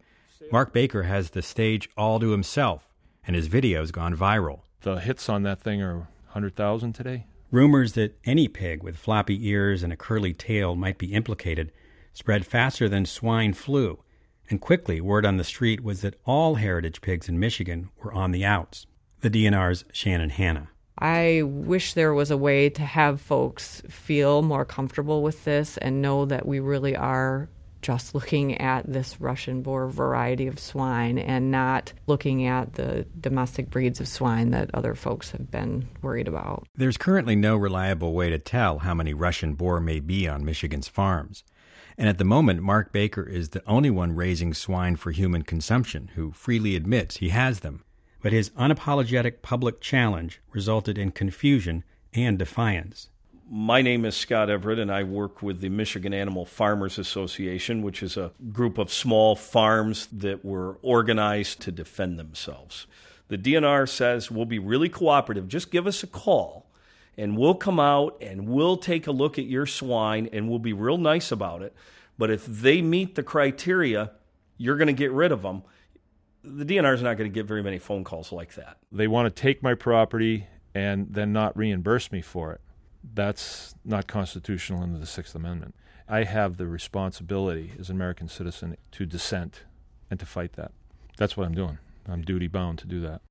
Mark 0.50 0.72
Baker 0.72 1.04
has 1.04 1.30
the 1.30 1.42
stage 1.42 1.88
all 1.96 2.18
to 2.20 2.30
himself, 2.30 2.88
and 3.26 3.37
his 3.37 3.46
video's 3.46 3.90
gone 3.90 4.16
viral. 4.16 4.61
The 4.80 4.96
hits 4.96 5.28
on 5.28 5.42
that 5.44 5.61
thing 5.61 5.80
are 5.82 6.08
100,000 6.32 6.92
today. 6.92 7.26
Rumors 7.50 7.92
that 7.92 8.18
any 8.25 8.49
pig 8.49 8.82
with 8.82 8.96
floppy 8.96 9.46
ears 9.49 9.82
and 9.82 9.92
a 9.92 9.96
curly 9.96 10.32
tail 10.32 10.75
might 10.75 10.99
be 10.99 11.12
implicated 11.12 11.70
spread 12.12 12.46
faster 12.46 12.88
than 12.88 13.06
swine 13.06 13.52
flu, 13.52 14.02
and 14.50 14.61
quickly 14.61 15.00
word 15.00 15.25
on 15.25 15.37
the 15.37 15.44
street 15.44 15.82
was 15.82 16.02
that 16.02 16.14
all 16.25 16.56
heritage 16.56 17.00
pigs 17.00 17.28
in 17.28 17.38
Michigan 17.38 17.88
were 18.02 18.12
on 18.12 18.32
the 18.32 18.44
outs. 18.44 18.87
The 19.20 19.30
DNR's 19.30 19.84
Shannon 19.92 20.30
Hanna. 20.30 20.68
I 20.99 21.42
wish 21.44 21.94
there 21.94 22.12
was 22.12 22.30
a 22.30 22.37
way 22.37 22.68
to 22.70 22.82
have 22.82 23.20
folks 23.20 23.82
feel 23.88 24.42
more 24.42 24.64
comfortable 24.64 25.22
with 25.22 25.44
this 25.44 25.78
and 25.78 26.02
know 26.02 26.26
that 26.26 26.46
we 26.46 26.61
really 26.61 26.94
are 26.94 27.49
just 27.83 28.15
looking 28.15 28.59
at 28.59 28.91
this 28.91 29.21
Russian 29.21 29.62
boar 29.62 29.89
variety 29.89 30.47
of 30.47 30.59
swine 30.59 31.19
and 31.19 31.51
not 31.51 31.93
looking 32.07 32.47
at 32.47 32.75
the 32.75 33.05
domestic 33.21 33.71
breeds 33.71 34.01
of 34.01 34.09
swine 34.09 34.51
that 34.51 34.71
other 34.73 34.95
folks 34.95 35.33
have 35.33 35.51
been 35.51 35.89
worried 36.01 36.29
about. 36.29 36.67
There's 36.75 36.97
currently 36.97 37.37
no 37.37 37.57
reliable 37.57 38.15
way 38.15 38.31
to 38.31 38.39
tell 38.39 38.79
how 38.79 38.95
many 38.95 39.12
Russian 39.12 39.55
boar 39.55 39.81
may 39.81 40.01
be 40.01 40.27
on 40.27 40.45
Michigan's 40.45 40.89
farms. 40.89 41.45
And 41.99 42.09
at 42.09 42.19
the 42.19 42.25
moment, 42.25 42.62
Mark 42.62 42.93
Baker 42.93 43.25
is 43.25 43.51
the 43.51 43.62
only 43.67 43.91
one 43.91 44.15
raising 44.15 44.55
swine 44.55 44.97
for 44.97 45.11
human 45.11 45.43
consumption 45.43 46.12
who 46.15 46.33
freely 46.33 46.75
admits 46.75 47.19
he 47.19 47.29
has 47.29 47.61
them. 47.61 47.85
But 48.23 48.33
his 48.33 48.51
unapologetic 48.51 49.43
public 49.43 49.81
challenge 49.81 50.41
resulted 50.53 50.97
in 50.97 51.11
confusion 51.11 51.85
and 52.15 52.39
defiance. 52.39 53.11
My 53.54 53.82
name 53.82 54.06
is 54.06 54.16
Scott 54.16 54.49
Everett, 54.49 54.78
and 54.78 54.90
I 54.90 55.02
work 55.02 55.42
with 55.42 55.61
the 55.61 55.68
Michigan 55.68 56.14
Animal 56.14 56.47
Farmers 56.47 56.99
Association, 56.99 57.82
which 57.82 58.02
is 58.02 58.16
a 58.16 58.32
group 58.50 58.78
of 58.78 58.90
small 58.90 59.37
farms 59.37 60.06
that 60.06 60.42
were 60.42 60.78
organized 60.80 61.61
to 61.61 61.71
defend 61.71 62.18
themselves. 62.18 62.87
The 63.28 63.37
DNR 63.37 63.87
says 63.87 64.30
we'll 64.30 64.47
be 64.47 64.59
really 64.59 64.88
cooperative. 64.88 65.49
Just 65.49 65.71
give 65.71 65.87
us 65.87 66.02
a 66.02 66.06
call 66.06 66.71
and 67.18 67.37
we'll 67.37 67.54
come 67.54 67.78
out 67.78 68.16
and 68.23 68.49
we'll 68.49 68.78
take 68.78 69.06
a 69.06 69.12
look 69.12 69.38
at 69.38 69.44
your 69.44 69.66
swine 69.66 70.30
and 70.32 70.49
we'll 70.49 70.59
be 70.59 70.73
real 70.73 70.97
nice 70.97 71.30
about 71.30 71.61
it. 71.61 71.75
But 72.16 72.30
if 72.30 72.47
they 72.47 72.80
meet 72.80 73.16
the 73.16 73.23
criteria, 73.23 74.12
you're 74.56 74.78
going 74.78 74.87
to 74.87 74.94
get 74.94 75.12
rid 75.12 75.30
of 75.30 75.42
them. 75.42 75.62
The 76.42 76.64
DNR 76.64 76.94
is 76.94 77.02
not 77.02 77.18
going 77.18 77.30
to 77.30 77.35
get 77.35 77.44
very 77.44 77.62
many 77.62 77.78
phone 77.78 78.02
calls 78.02 78.32
like 78.32 78.54
that. 78.54 78.78
They 78.90 79.09
want 79.09 79.26
to 79.26 79.42
take 79.42 79.62
my 79.62 79.75
property 79.75 80.47
and 80.75 81.09
then 81.11 81.35
not 81.35 81.54
reimburse 81.54 82.11
me 82.11 82.23
for 82.23 82.52
it. 82.52 82.62
That's 83.02 83.75
not 83.85 84.06
constitutional 84.06 84.82
under 84.82 84.99
the 84.99 85.06
Sixth 85.06 85.35
Amendment. 85.35 85.75
I 86.09 86.25
have 86.25 86.56
the 86.56 86.66
responsibility 86.66 87.73
as 87.78 87.88
an 87.88 87.97
American 87.97 88.28
citizen 88.28 88.76
to 88.92 89.06
dissent 89.06 89.62
and 90.11 90.21
to 90.21 90.26
fight 90.26 90.54
that. 90.54 90.73
That's 91.16 91.37
what 91.37 91.47
I'm 91.47 91.54
doing. 91.54 91.78
I'm 92.06 92.23
duty 92.23 92.49
bound 92.49 92.78
to 92.80 92.87
do 92.87 93.00
that. 93.00 93.23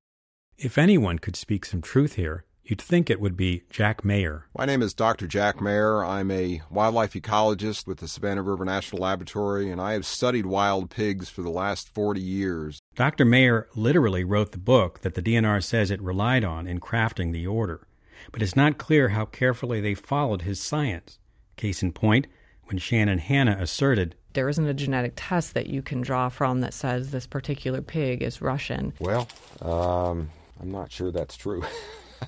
If 0.58 0.78
anyone 0.78 1.20
could 1.20 1.36
speak 1.36 1.66
some 1.66 1.82
truth 1.82 2.16
here, 2.16 2.46
you'd 2.64 2.82
think 2.82 3.10
it 3.10 3.20
would 3.20 3.36
be 3.36 3.64
Jack 3.70 4.06
Mayer. 4.06 4.46
My 4.58 4.66
name 4.66 4.82
is 4.82 4.94
Dr. 4.94 5.28
Jack 5.28 5.60
Mayer. 5.60 6.06
I'm 6.06 6.32
a 6.32 6.62
wildlife 6.70 7.14
ecologist 7.14 7.88
with 7.88 8.00
the 8.00 8.08
Savannah 8.08 8.44
River 8.44 8.64
National 8.66 9.02
Laboratory, 9.02 9.72
and 9.72 9.82
I 9.82 9.94
have 9.94 10.06
studied 10.06 10.46
wild 10.46 10.90
pigs 10.90 11.30
for 11.30 11.42
the 11.42 11.50
last 11.50 11.90
40 11.90 12.22
years. 12.22 12.80
Dr. 12.96 13.26
Mayer 13.26 13.68
literally 13.76 14.24
wrote 14.24 14.52
the 14.52 14.58
book 14.58 15.02
that 15.02 15.16
the 15.16 15.22
DNR 15.22 15.64
says 15.64 15.92
it 15.92 16.02
relied 16.02 16.44
on 16.44 16.68
in 16.68 16.80
crafting 16.80 17.32
the 17.34 17.48
order, 17.48 17.88
but 18.32 18.42
it's 18.42 18.56
not 18.56 18.78
clear 18.78 19.10
how 19.10 19.26
carefully 19.26 19.82
they 19.82 19.94
followed 19.94 20.44
his 20.44 20.62
science. 20.62 21.20
Case 21.58 21.84
in 21.84 21.92
point, 21.92 22.28
when 22.66 22.78
Shannon 22.78 23.20
Hanna 23.20 23.58
asserted 23.60 24.16
there 24.34 24.48
isn't 24.48 24.66
a 24.66 24.74
genetic 24.74 25.14
test 25.16 25.54
that 25.54 25.68
you 25.68 25.82
can 25.82 26.02
draw 26.02 26.30
from 26.30 26.62
that 26.62 26.74
says 26.74 27.12
this 27.12 27.28
particular 27.28 27.82
pig 27.82 28.24
is 28.24 28.42
Russian. 28.42 28.94
Well, 29.00 29.28
um, 29.62 30.30
I'm 30.60 30.72
not 30.72 30.92
sure 30.92 31.12
that's 31.12 31.36
true. 31.36 31.64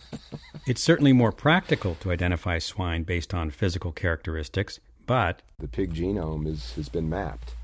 it's 0.68 0.82
certainly 0.82 1.14
more 1.14 1.32
practical 1.32 1.96
to 2.02 2.12
identify 2.12 2.60
swine 2.60 3.04
based 3.04 3.34
on 3.34 3.52
physical 3.52 3.92
characteristics, 3.92 4.80
but 5.06 5.42
the 5.60 5.68
pig 5.68 5.94
genome 5.94 6.48
is, 6.48 6.74
has 6.74 6.90
been 6.90 7.10
mapped. 7.10 7.56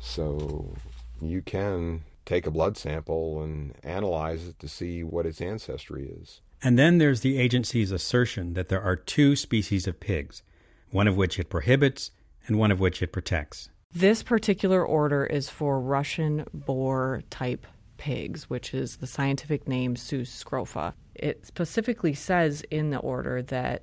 So 0.00 0.74
you 1.20 1.42
can 1.42 2.04
take 2.24 2.46
a 2.46 2.50
blood 2.50 2.76
sample 2.76 3.42
and 3.42 3.74
analyze 3.82 4.48
it 4.48 4.58
to 4.60 4.68
see 4.68 5.02
what 5.02 5.26
its 5.26 5.40
ancestry 5.40 6.08
is. 6.08 6.40
And 6.62 6.78
then 6.78 6.98
there's 6.98 7.20
the 7.20 7.38
agency's 7.38 7.92
assertion 7.92 8.54
that 8.54 8.68
there 8.68 8.82
are 8.82 8.96
two 8.96 9.36
species 9.36 9.86
of 9.86 10.00
pigs, 10.00 10.42
one 10.90 11.06
of 11.06 11.16
which 11.16 11.38
it 11.38 11.50
prohibits 11.50 12.10
and 12.46 12.58
one 12.58 12.70
of 12.70 12.80
which 12.80 13.02
it 13.02 13.12
protects. 13.12 13.70
This 13.92 14.22
particular 14.22 14.84
order 14.84 15.24
is 15.24 15.48
for 15.48 15.80
Russian 15.80 16.44
boar 16.52 17.22
type 17.30 17.66
pigs, 17.96 18.48
which 18.50 18.74
is 18.74 18.96
the 18.96 19.06
scientific 19.06 19.66
name 19.68 19.96
Sus 19.96 20.44
scrofa. 20.44 20.92
It 21.14 21.46
specifically 21.46 22.14
says 22.14 22.62
in 22.70 22.90
the 22.90 22.98
order 22.98 23.42
that 23.42 23.82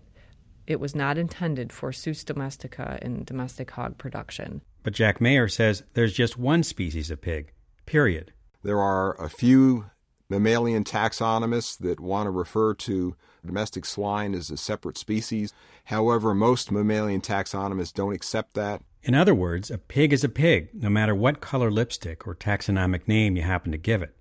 it 0.67 0.79
was 0.79 0.95
not 0.95 1.17
intended 1.17 1.71
for 1.71 1.91
Sus 1.91 2.23
domestica 2.23 2.97
in 3.01 3.23
domestic 3.23 3.71
hog 3.71 3.97
production. 3.97 4.61
But 4.83 4.93
Jack 4.93 5.21
Mayer 5.21 5.47
says 5.47 5.83
there's 5.93 6.13
just 6.13 6.37
one 6.37 6.63
species 6.63 7.11
of 7.11 7.21
pig, 7.21 7.51
period. 7.85 8.31
There 8.63 8.79
are 8.79 9.19
a 9.21 9.29
few 9.29 9.85
mammalian 10.29 10.83
taxonomists 10.83 11.77
that 11.79 11.99
want 11.99 12.27
to 12.27 12.31
refer 12.31 12.73
to 12.73 13.15
domestic 13.45 13.85
swine 13.85 14.33
as 14.33 14.49
a 14.49 14.57
separate 14.57 14.97
species. 14.97 15.53
However, 15.85 16.33
most 16.33 16.71
mammalian 16.71 17.21
taxonomists 17.21 17.93
don't 17.93 18.13
accept 18.13 18.53
that. 18.55 18.81
In 19.03 19.13
other 19.13 19.35
words, 19.35 19.69
a 19.69 19.77
pig 19.77 20.11
is 20.11 20.23
a 20.23 20.29
pig, 20.29 20.69
no 20.73 20.89
matter 20.89 21.13
what 21.13 21.41
color 21.41 21.69
lipstick 21.69 22.27
or 22.27 22.33
taxonomic 22.33 23.07
name 23.07 23.35
you 23.35 23.43
happen 23.43 23.71
to 23.71 23.77
give 23.77 24.01
it. 24.01 24.15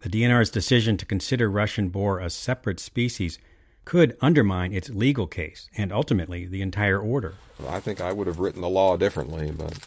The 0.00 0.10
DNR's 0.10 0.50
decision 0.50 0.98
to 0.98 1.06
consider 1.06 1.50
Russian 1.50 1.88
boar 1.88 2.20
a 2.20 2.28
separate 2.28 2.78
species 2.78 3.38
could 3.86 4.16
undermine 4.20 4.74
its 4.74 4.90
legal 4.90 5.26
case 5.26 5.70
and 5.76 5.90
ultimately 5.90 6.44
the 6.44 6.60
entire 6.60 7.00
order. 7.00 7.34
Well, 7.58 7.72
I 7.72 7.80
think 7.80 8.00
I 8.00 8.12
would 8.12 8.26
have 8.26 8.40
written 8.40 8.60
the 8.60 8.68
law 8.68 8.96
differently, 8.96 9.52
but 9.52 9.78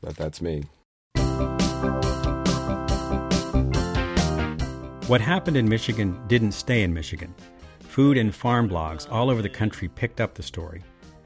but 0.00 0.16
that's 0.16 0.40
me. 0.40 0.64
What 5.08 5.22
happened 5.22 5.56
in 5.56 5.66
Michigan 5.66 6.20
didn't 6.26 6.52
stay 6.52 6.82
in 6.82 6.92
Michigan. 6.92 7.34
Food 7.80 8.18
and 8.18 8.34
farm 8.34 8.68
blogs 8.68 9.10
all 9.10 9.30
over 9.30 9.40
the 9.40 9.48
country 9.48 9.88
picked 9.88 10.20
up 10.20 10.34
the 10.34 10.42
story. 10.42 10.82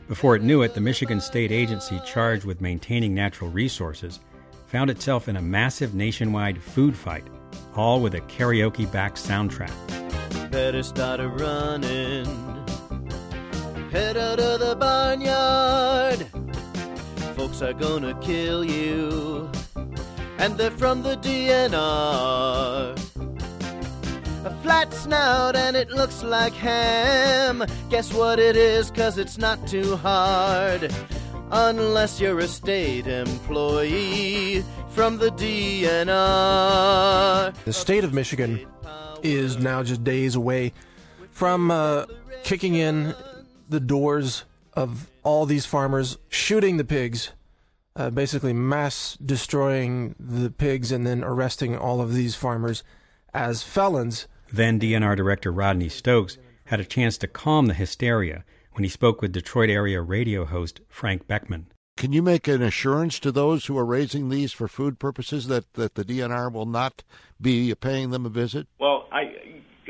Before 0.06 0.36
it 0.36 0.42
knew 0.42 0.62
it, 0.62 0.74
the 0.74 0.80
Michigan 0.80 1.20
State 1.20 1.50
Agency 1.50 2.00
charged 2.06 2.44
with 2.44 2.60
maintaining 2.60 3.12
natural 3.12 3.50
resources 3.50 4.20
found 4.68 4.88
itself 4.88 5.26
in 5.26 5.34
a 5.34 5.42
massive 5.42 5.96
nationwide 5.96 6.62
food 6.62 6.94
fight, 6.94 7.26
all 7.74 8.00
with 8.00 8.14
a 8.14 8.20
karaoke 8.20 8.90
backed 8.92 9.16
soundtrack. 9.16 9.72
Better 10.52 10.84
start 10.84 11.18
a 11.18 11.26
running. 11.26 12.26
Head 13.90 14.16
out 14.16 14.38
of 14.38 14.60
the 14.60 14.76
barnyard. 14.76 16.28
Folks 17.34 17.60
are 17.62 17.72
gonna 17.72 18.14
kill 18.20 18.64
you. 18.64 19.50
And 20.38 20.56
they're 20.56 20.70
from 20.70 21.02
the 21.02 21.16
DNR 21.16 23.01
flat 24.72 24.94
snout 24.94 25.54
and 25.54 25.76
it 25.76 25.90
looks 25.90 26.22
like 26.22 26.54
ham. 26.54 27.62
Guess 27.90 28.14
what 28.14 28.38
it 28.38 28.56
is, 28.56 28.90
cause 28.90 29.18
it's 29.18 29.36
not 29.36 29.66
too 29.68 29.96
hard. 29.96 30.90
Unless 31.50 32.18
you're 32.22 32.38
a 32.38 32.48
state 32.48 33.06
employee 33.06 34.64
from 34.88 35.18
the 35.18 35.28
DNR. 35.28 36.04
The 37.64 37.72
state 37.74 38.02
of 38.02 38.14
Michigan 38.14 38.66
is 39.22 39.58
now 39.58 39.82
just 39.82 40.02
days 40.04 40.36
away 40.36 40.72
from 41.30 41.70
uh, 41.70 42.06
kicking 42.42 42.74
in 42.74 43.14
the 43.68 43.80
doors 43.80 44.44
of 44.72 45.10
all 45.22 45.44
these 45.44 45.66
farmers, 45.66 46.16
shooting 46.30 46.78
the 46.78 46.84
pigs, 46.84 47.32
uh, 47.94 48.08
basically 48.08 48.54
mass 48.54 49.18
destroying 49.22 50.14
the 50.18 50.50
pigs, 50.50 50.90
and 50.90 51.06
then 51.06 51.22
arresting 51.22 51.76
all 51.76 52.00
of 52.00 52.14
these 52.14 52.34
farmers 52.34 52.82
as 53.34 53.62
felons 53.62 54.28
then 54.52 54.78
DNR 54.78 55.16
Director 55.16 55.50
Rodney 55.50 55.88
Stokes 55.88 56.38
had 56.66 56.80
a 56.80 56.84
chance 56.84 57.18
to 57.18 57.26
calm 57.26 57.66
the 57.66 57.74
hysteria 57.74 58.44
when 58.72 58.84
he 58.84 58.90
spoke 58.90 59.20
with 59.20 59.32
Detroit 59.32 59.70
area 59.70 60.00
radio 60.00 60.44
host 60.44 60.80
Frank 60.88 61.26
Beckman. 61.26 61.66
Can 61.96 62.12
you 62.12 62.22
make 62.22 62.48
an 62.48 62.62
assurance 62.62 63.18
to 63.20 63.32
those 63.32 63.66
who 63.66 63.76
are 63.76 63.84
raising 63.84 64.28
these 64.28 64.52
for 64.52 64.68
food 64.68 64.98
purposes 64.98 65.46
that, 65.48 65.72
that 65.74 65.94
the 65.94 66.04
DNR 66.04 66.52
will 66.52 66.66
not 66.66 67.02
be 67.40 67.74
paying 67.74 68.10
them 68.10 68.24
a 68.24 68.30
visit? 68.30 68.66
Well, 68.78 69.08
I 69.12 69.34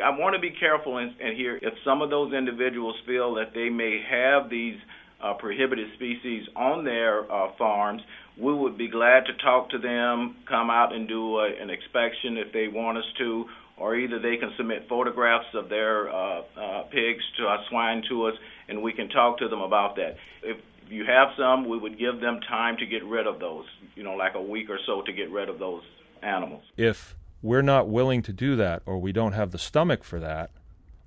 I 0.02 0.18
want 0.18 0.34
to 0.34 0.40
be 0.40 0.50
careful 0.50 0.96
and, 0.96 1.14
and 1.20 1.36
here 1.36 1.58
if 1.60 1.74
some 1.84 2.02
of 2.02 2.10
those 2.10 2.32
individuals 2.32 2.96
feel 3.06 3.34
that 3.34 3.52
they 3.54 3.68
may 3.68 4.02
have 4.08 4.50
these 4.50 4.76
uh, 5.22 5.34
prohibited 5.34 5.92
species 5.94 6.48
on 6.56 6.84
their 6.84 7.30
uh, 7.30 7.52
farms, 7.56 8.02
we 8.36 8.52
would 8.52 8.76
be 8.76 8.88
glad 8.88 9.24
to 9.26 9.34
talk 9.34 9.70
to 9.70 9.78
them, 9.78 10.36
come 10.48 10.70
out 10.70 10.92
and 10.92 11.06
do 11.06 11.38
a, 11.38 11.46
an 11.60 11.70
inspection 11.70 12.36
if 12.38 12.52
they 12.52 12.66
want 12.66 12.98
us 12.98 13.04
to, 13.18 13.44
or 13.76 13.96
either 13.96 14.18
they 14.18 14.36
can 14.36 14.52
submit 14.56 14.88
photographs 14.88 15.46
of 15.54 15.68
their 15.68 16.10
uh, 16.10 16.42
uh, 16.56 16.82
pigs 16.84 17.22
to 17.38 17.44
our 17.44 17.58
swine 17.68 18.02
to 18.08 18.26
us, 18.26 18.34
and 18.68 18.82
we 18.82 18.92
can 18.92 19.08
talk 19.08 19.38
to 19.38 19.48
them 19.48 19.60
about 19.60 19.96
that. 19.96 20.16
If 20.42 20.58
you 20.88 21.04
have 21.04 21.28
some, 21.36 21.68
we 21.68 21.78
would 21.78 21.98
give 21.98 22.20
them 22.20 22.40
time 22.40 22.76
to 22.78 22.86
get 22.86 23.04
rid 23.04 23.26
of 23.26 23.40
those, 23.40 23.64
you 23.94 24.02
know, 24.02 24.14
like 24.14 24.34
a 24.34 24.42
week 24.42 24.68
or 24.70 24.78
so 24.86 25.02
to 25.02 25.12
get 25.12 25.30
rid 25.30 25.48
of 25.48 25.58
those 25.58 25.82
animals. 26.22 26.62
If 26.76 27.16
we're 27.40 27.62
not 27.62 27.88
willing 27.88 28.22
to 28.22 28.32
do 28.32 28.56
that, 28.56 28.82
or 28.86 28.98
we 28.98 29.12
don't 29.12 29.32
have 29.32 29.50
the 29.50 29.58
stomach 29.58 30.04
for 30.04 30.20
that, 30.20 30.50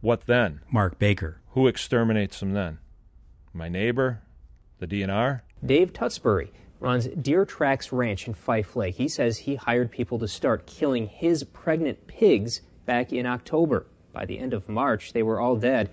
what 0.02 0.26
then? 0.26 0.62
Mark 0.72 1.00
Baker. 1.00 1.42
Who 1.52 1.68
exterminates 1.68 2.40
them 2.40 2.52
then? 2.52 2.80
My 3.54 3.70
neighbor? 3.70 4.22
The 4.80 4.88
DNR? 4.88 5.42
Dave 5.66 5.94
Tuxbury 5.94 6.50
runs 6.80 7.08
Deer 7.08 7.46
Tracks 7.46 7.92
Ranch 7.92 8.28
in 8.28 8.34
Fife 8.34 8.76
Lake. 8.76 8.96
He 8.96 9.08
says 9.08 9.38
he 9.38 9.56
hired 9.56 9.92
people 9.92 10.20
to 10.20 10.28
start 10.28 10.68
killing 10.68 11.08
his 11.08 11.44
pregnant 11.44 12.08
pigs 12.08 12.62
back 12.86 13.14
in 13.14 13.26
October. 13.26 13.88
By 14.14 14.26
the 14.26 14.40
end 14.40 14.54
of 14.54 14.70
March, 14.70 15.14
they 15.14 15.24
were 15.24 15.40
all 15.40 15.56
dead. 15.56 15.90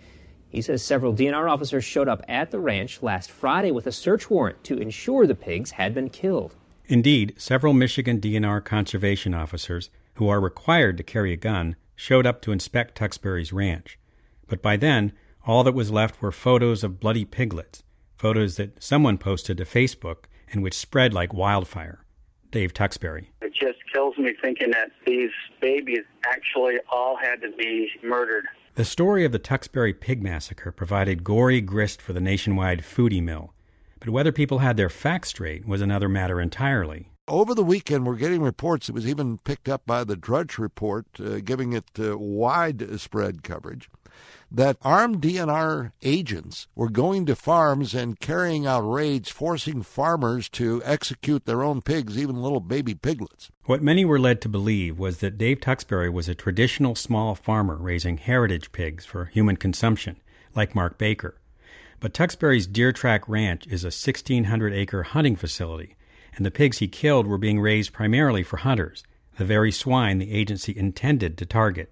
He 0.48 0.60
says 0.60 0.82
several 0.82 1.14
DNR 1.14 1.50
officers 1.50 1.84
showed 1.84 2.08
up 2.08 2.22
at 2.28 2.50
the 2.50 2.60
ranch 2.60 3.02
last 3.02 3.30
Friday 3.30 3.70
with 3.70 3.86
a 3.86 3.92
search 3.92 4.28
warrant 4.28 4.62
to 4.64 4.76
ensure 4.76 5.26
the 5.26 5.34
pigs 5.34 5.72
had 5.72 5.94
been 5.94 6.10
killed. 6.10 6.54
Indeed, 6.86 7.34
several 7.38 7.72
Michigan 7.72 8.20
DNR 8.20 8.62
conservation 8.62 9.32
officers, 9.32 9.88
who 10.14 10.28
are 10.28 10.40
required 10.40 10.98
to 10.98 11.02
carry 11.02 11.32
a 11.32 11.36
gun, 11.36 11.76
showed 11.96 12.26
up 12.26 12.42
to 12.42 12.52
inspect 12.52 12.96
Tuxbury's 12.96 13.52
ranch. 13.52 13.98
But 14.46 14.60
by 14.60 14.76
then, 14.76 15.12
all 15.46 15.64
that 15.64 15.72
was 15.72 15.90
left 15.90 16.20
were 16.20 16.32
photos 16.32 16.84
of 16.84 17.00
bloody 17.00 17.24
piglets, 17.24 17.82
photos 18.16 18.56
that 18.56 18.82
someone 18.82 19.16
posted 19.16 19.56
to 19.56 19.64
Facebook 19.64 20.24
and 20.52 20.62
which 20.62 20.74
spread 20.74 21.12
like 21.12 21.32
wildfire. 21.34 22.04
Dave 22.50 22.74
Tuxbury. 22.74 23.28
It 23.40 23.54
just 23.54 23.78
kills 23.92 24.16
me 24.18 24.34
thinking 24.40 24.70
that 24.72 24.90
these 25.06 25.30
babies 25.60 26.04
actually 26.26 26.76
all 26.90 27.16
had 27.16 27.40
to 27.40 27.50
be 27.56 27.88
murdered. 28.04 28.44
The 28.74 28.84
story 28.84 29.24
of 29.24 29.32
the 29.32 29.38
Tuxbury 29.38 29.98
pig 29.98 30.22
massacre 30.22 30.70
provided 30.70 31.24
gory 31.24 31.60
grist 31.60 32.00
for 32.00 32.12
the 32.12 32.20
nationwide 32.20 32.82
foodie 32.82 33.22
mill. 33.22 33.52
But 34.00 34.10
whether 34.10 34.32
people 34.32 34.58
had 34.58 34.76
their 34.76 34.90
facts 34.90 35.30
straight 35.30 35.66
was 35.66 35.80
another 35.80 36.08
matter 36.08 36.40
entirely. 36.40 37.08
Over 37.28 37.54
the 37.54 37.64
weekend, 37.64 38.04
we're 38.04 38.16
getting 38.16 38.42
reports. 38.42 38.88
It 38.88 38.94
was 38.94 39.06
even 39.06 39.38
picked 39.38 39.68
up 39.68 39.86
by 39.86 40.04
the 40.04 40.16
Drudge 40.16 40.58
Report, 40.58 41.06
uh, 41.20 41.38
giving 41.38 41.72
it 41.72 41.84
uh, 41.98 42.18
widespread 42.18 43.42
coverage 43.42 43.88
that 44.50 44.76
armed 44.82 45.22
DNR 45.22 45.92
agents 46.02 46.66
were 46.74 46.90
going 46.90 47.24
to 47.26 47.34
farms 47.34 47.94
and 47.94 48.20
carrying 48.20 48.66
out 48.66 48.80
raids, 48.80 49.30
forcing 49.30 49.82
farmers 49.82 50.48
to 50.50 50.82
execute 50.84 51.46
their 51.46 51.62
own 51.62 51.80
pigs, 51.80 52.18
even 52.18 52.42
little 52.42 52.60
baby 52.60 52.94
piglets. 52.94 53.50
What 53.64 53.82
many 53.82 54.04
were 54.04 54.18
led 54.18 54.42
to 54.42 54.48
believe 54.48 54.98
was 54.98 55.18
that 55.18 55.38
Dave 55.38 55.60
Tuxbury 55.60 56.10
was 56.10 56.28
a 56.28 56.34
traditional 56.34 56.94
small 56.94 57.34
farmer 57.34 57.76
raising 57.76 58.18
heritage 58.18 58.72
pigs 58.72 59.06
for 59.06 59.26
human 59.26 59.56
consumption, 59.56 60.20
like 60.54 60.74
Mark 60.74 60.98
Baker. 60.98 61.36
But 62.00 62.12
Tuxbury's 62.12 62.66
Deer 62.66 62.92
Track 62.92 63.28
Ranch 63.28 63.66
is 63.68 63.84
a 63.84 63.86
1,600 63.86 64.74
acre 64.74 65.04
hunting 65.04 65.36
facility, 65.36 65.96
and 66.36 66.44
the 66.44 66.50
pigs 66.50 66.78
he 66.78 66.88
killed 66.88 67.26
were 67.26 67.38
being 67.38 67.60
raised 67.60 67.92
primarily 67.92 68.42
for 68.42 68.58
hunters, 68.58 69.04
the 69.38 69.44
very 69.44 69.72
swine 69.72 70.18
the 70.18 70.32
agency 70.32 70.76
intended 70.76 71.38
to 71.38 71.46
target. 71.46 71.90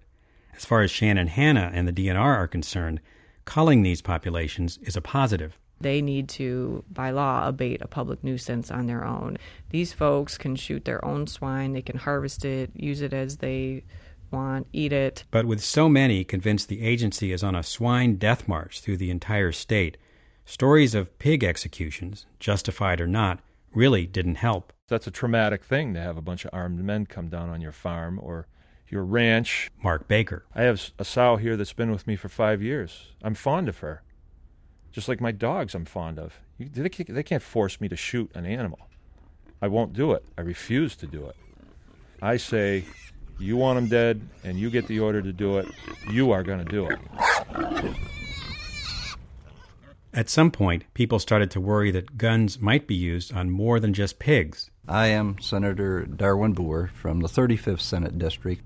As 0.56 0.64
far 0.64 0.82
as 0.82 0.90
Shannon 0.90 1.28
Hanna 1.28 1.70
and 1.72 1.86
the 1.88 1.92
DNR 1.92 2.16
are 2.18 2.46
concerned, 2.46 3.00
culling 3.44 3.82
these 3.82 4.02
populations 4.02 4.78
is 4.82 4.96
a 4.96 5.00
positive. 5.00 5.58
They 5.80 6.02
need 6.02 6.28
to, 6.30 6.84
by 6.90 7.10
law, 7.10 7.48
abate 7.48 7.80
a 7.80 7.88
public 7.88 8.22
nuisance 8.22 8.70
on 8.70 8.86
their 8.86 9.04
own. 9.04 9.38
These 9.70 9.94
folks 9.94 10.36
can 10.36 10.54
shoot 10.56 10.84
their 10.84 11.02
own 11.04 11.26
swine, 11.26 11.72
they 11.72 11.82
can 11.82 11.96
harvest 11.96 12.44
it, 12.44 12.70
use 12.74 13.00
it 13.00 13.14
as 13.14 13.38
they 13.38 13.84
want, 14.30 14.66
eat 14.72 14.92
it. 14.92 15.24
But 15.30 15.46
with 15.46 15.62
so 15.62 15.88
many 15.88 16.22
convinced 16.22 16.68
the 16.68 16.82
agency 16.82 17.32
is 17.32 17.42
on 17.42 17.54
a 17.54 17.62
swine 17.62 18.16
death 18.16 18.46
march 18.46 18.80
through 18.80 18.98
the 18.98 19.10
entire 19.10 19.52
state, 19.52 19.96
stories 20.44 20.94
of 20.94 21.18
pig 21.18 21.42
executions, 21.42 22.26
justified 22.38 23.00
or 23.00 23.06
not, 23.06 23.40
really 23.74 24.06
didn't 24.06 24.36
help. 24.36 24.72
That's 24.88 25.06
a 25.06 25.12
traumatic 25.12 25.64
thing 25.64 25.94
to 25.94 26.00
have 26.00 26.16
a 26.16 26.22
bunch 26.22 26.44
of 26.44 26.50
armed 26.52 26.84
men 26.84 27.06
come 27.06 27.28
down 27.28 27.48
on 27.48 27.60
your 27.60 27.72
farm 27.72 28.18
or 28.22 28.48
your 28.90 29.04
ranch. 29.04 29.70
Mark 29.82 30.08
Baker. 30.08 30.44
I 30.54 30.62
have 30.62 30.90
a 30.98 31.04
sow 31.04 31.36
here 31.36 31.56
that's 31.56 31.72
been 31.72 31.90
with 31.90 32.06
me 32.06 32.16
for 32.16 32.28
five 32.28 32.62
years. 32.62 33.08
I'm 33.22 33.34
fond 33.34 33.68
of 33.68 33.78
her. 33.78 34.02
Just 34.92 35.08
like 35.08 35.20
my 35.20 35.32
dogs, 35.32 35.74
I'm 35.74 35.84
fond 35.84 36.18
of. 36.18 36.40
They 36.58 36.88
can't 37.22 37.42
force 37.42 37.80
me 37.80 37.88
to 37.88 37.96
shoot 37.96 38.30
an 38.34 38.44
animal. 38.44 38.80
I 39.62 39.68
won't 39.68 39.92
do 39.92 40.12
it. 40.12 40.24
I 40.36 40.40
refuse 40.40 40.96
to 40.96 41.06
do 41.06 41.26
it. 41.26 41.36
I 42.20 42.36
say, 42.36 42.84
you 43.38 43.56
want 43.56 43.76
them 43.76 43.88
dead, 43.88 44.20
and 44.44 44.58
you 44.58 44.68
get 44.68 44.86
the 44.86 45.00
order 45.00 45.22
to 45.22 45.32
do 45.32 45.58
it, 45.58 45.68
you 46.10 46.32
are 46.32 46.42
going 46.42 46.64
to 46.64 46.70
do 46.70 46.88
it. 46.88 46.98
At 50.12 50.28
some 50.28 50.50
point, 50.50 50.84
people 50.92 51.20
started 51.20 51.52
to 51.52 51.60
worry 51.60 51.92
that 51.92 52.18
guns 52.18 52.60
might 52.60 52.86
be 52.88 52.96
used 52.96 53.32
on 53.32 53.48
more 53.50 53.78
than 53.78 53.94
just 53.94 54.18
pigs. 54.18 54.70
I 54.88 55.06
am 55.06 55.38
Senator 55.40 56.04
Darwin 56.04 56.54
Booher 56.54 56.90
from 56.90 57.20
the 57.20 57.28
35th 57.28 57.80
Senate 57.80 58.18
District. 58.18 58.62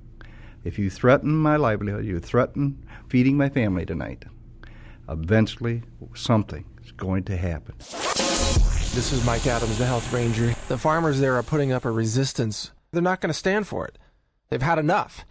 If 0.64 0.78
you 0.78 0.88
threaten 0.88 1.37
my 1.37 1.56
livelihood, 1.56 2.06
you 2.06 2.18
threaten 2.18 2.87
feeding 3.11 3.37
my 3.37 3.50
family 3.50 3.85
tonight, 3.85 4.25
eventually 5.11 5.83
something 6.14 6.64
is 6.83 6.90
going 6.92 7.25
to 7.25 7.37
happen. 7.37 7.75
This 7.78 9.12
is 9.12 9.26
Mike 9.26 9.47
Adams, 9.47 9.76
the 9.76 9.85
health 9.85 10.11
ranger. 10.11 10.54
The 10.68 10.78
farmers 10.78 11.21
there 11.21 11.35
are 11.35 11.42
putting 11.42 11.71
up 11.71 11.85
a 11.85 11.90
resistance. 11.90 12.71
They're 12.92 13.02
not 13.02 13.21
going 13.21 13.28
to 13.28 13.38
stand 13.38 13.66
for 13.66 13.87
it. 13.87 13.99
They've 14.49 14.62
had 14.62 14.78
enough. 14.78 15.26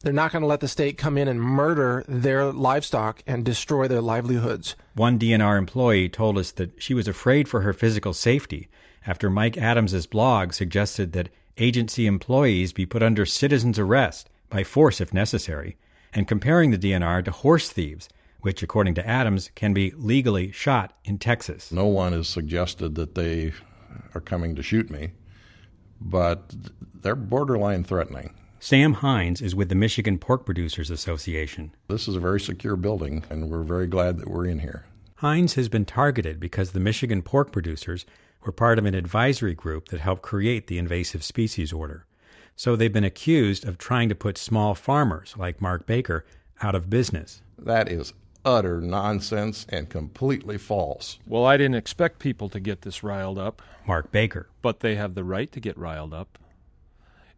They're 0.00 0.12
not 0.12 0.32
going 0.32 0.42
to 0.42 0.48
let 0.48 0.58
the 0.58 0.66
state 0.66 0.98
come 0.98 1.16
in 1.16 1.28
and 1.28 1.40
murder 1.40 2.04
their 2.08 2.46
livestock 2.46 3.22
and 3.24 3.44
destroy 3.44 3.86
their 3.86 4.00
livelihoods. 4.00 4.74
One 4.96 5.16
DNR 5.16 5.58
employee 5.58 6.08
told 6.08 6.38
us 6.38 6.50
that 6.52 6.82
she 6.82 6.92
was 6.92 7.06
afraid 7.06 7.46
for 7.46 7.60
her 7.60 7.72
physical 7.72 8.14
safety 8.14 8.68
after 9.06 9.30
Mike 9.30 9.56
Adams's 9.56 10.08
blog 10.08 10.52
suggested 10.52 11.12
that 11.12 11.28
agency 11.56 12.06
employees 12.06 12.72
be 12.72 12.84
put 12.84 13.04
under 13.04 13.24
citizen's 13.24 13.78
arrest 13.78 14.28
by 14.52 14.62
force 14.62 15.00
if 15.00 15.14
necessary, 15.14 15.76
and 16.12 16.28
comparing 16.28 16.70
the 16.70 16.78
DNR 16.78 17.24
to 17.24 17.30
horse 17.30 17.70
thieves, 17.70 18.08
which, 18.42 18.62
according 18.62 18.94
to 18.94 19.08
Adams, 19.08 19.50
can 19.54 19.72
be 19.72 19.92
legally 19.96 20.52
shot 20.52 20.92
in 21.04 21.16
Texas. 21.16 21.72
No 21.72 21.86
one 21.86 22.12
has 22.12 22.28
suggested 22.28 22.94
that 22.96 23.14
they 23.14 23.52
are 24.14 24.20
coming 24.20 24.54
to 24.54 24.62
shoot 24.62 24.90
me, 24.90 25.12
but 26.00 26.54
they're 26.94 27.16
borderline 27.16 27.82
threatening. 27.82 28.34
Sam 28.60 28.94
Hines 28.94 29.40
is 29.40 29.54
with 29.54 29.70
the 29.70 29.74
Michigan 29.74 30.18
Pork 30.18 30.44
Producers 30.44 30.90
Association. 30.90 31.74
This 31.88 32.06
is 32.06 32.14
a 32.14 32.20
very 32.20 32.40
secure 32.40 32.76
building, 32.76 33.24
and 33.30 33.48
we're 33.48 33.62
very 33.62 33.86
glad 33.86 34.18
that 34.18 34.28
we're 34.28 34.46
in 34.46 34.58
here. 34.58 34.84
Hines 35.16 35.54
has 35.54 35.68
been 35.68 35.84
targeted 35.84 36.38
because 36.38 36.72
the 36.72 36.80
Michigan 36.80 37.22
pork 37.22 37.52
producers 37.52 38.04
were 38.44 38.52
part 38.52 38.78
of 38.78 38.84
an 38.84 38.94
advisory 38.94 39.54
group 39.54 39.88
that 39.88 40.00
helped 40.00 40.22
create 40.22 40.66
the 40.66 40.78
invasive 40.78 41.24
species 41.24 41.72
order. 41.72 42.06
So 42.56 42.76
they've 42.76 42.92
been 42.92 43.04
accused 43.04 43.66
of 43.66 43.78
trying 43.78 44.08
to 44.08 44.14
put 44.14 44.38
small 44.38 44.74
farmers 44.74 45.34
like 45.36 45.60
Mark 45.60 45.86
Baker 45.86 46.24
out 46.60 46.74
of 46.74 46.90
business. 46.90 47.42
That 47.58 47.90
is 47.90 48.12
utter 48.44 48.80
nonsense 48.80 49.66
and 49.68 49.88
completely 49.88 50.58
false. 50.58 51.18
Well, 51.26 51.44
I 51.44 51.56
didn't 51.56 51.76
expect 51.76 52.18
people 52.18 52.48
to 52.50 52.60
get 52.60 52.82
this 52.82 53.02
riled 53.02 53.38
up. 53.38 53.62
Mark 53.86 54.10
Baker. 54.10 54.48
But 54.60 54.80
they 54.80 54.96
have 54.96 55.14
the 55.14 55.24
right 55.24 55.50
to 55.52 55.60
get 55.60 55.76
riled 55.78 56.14
up. 56.14 56.38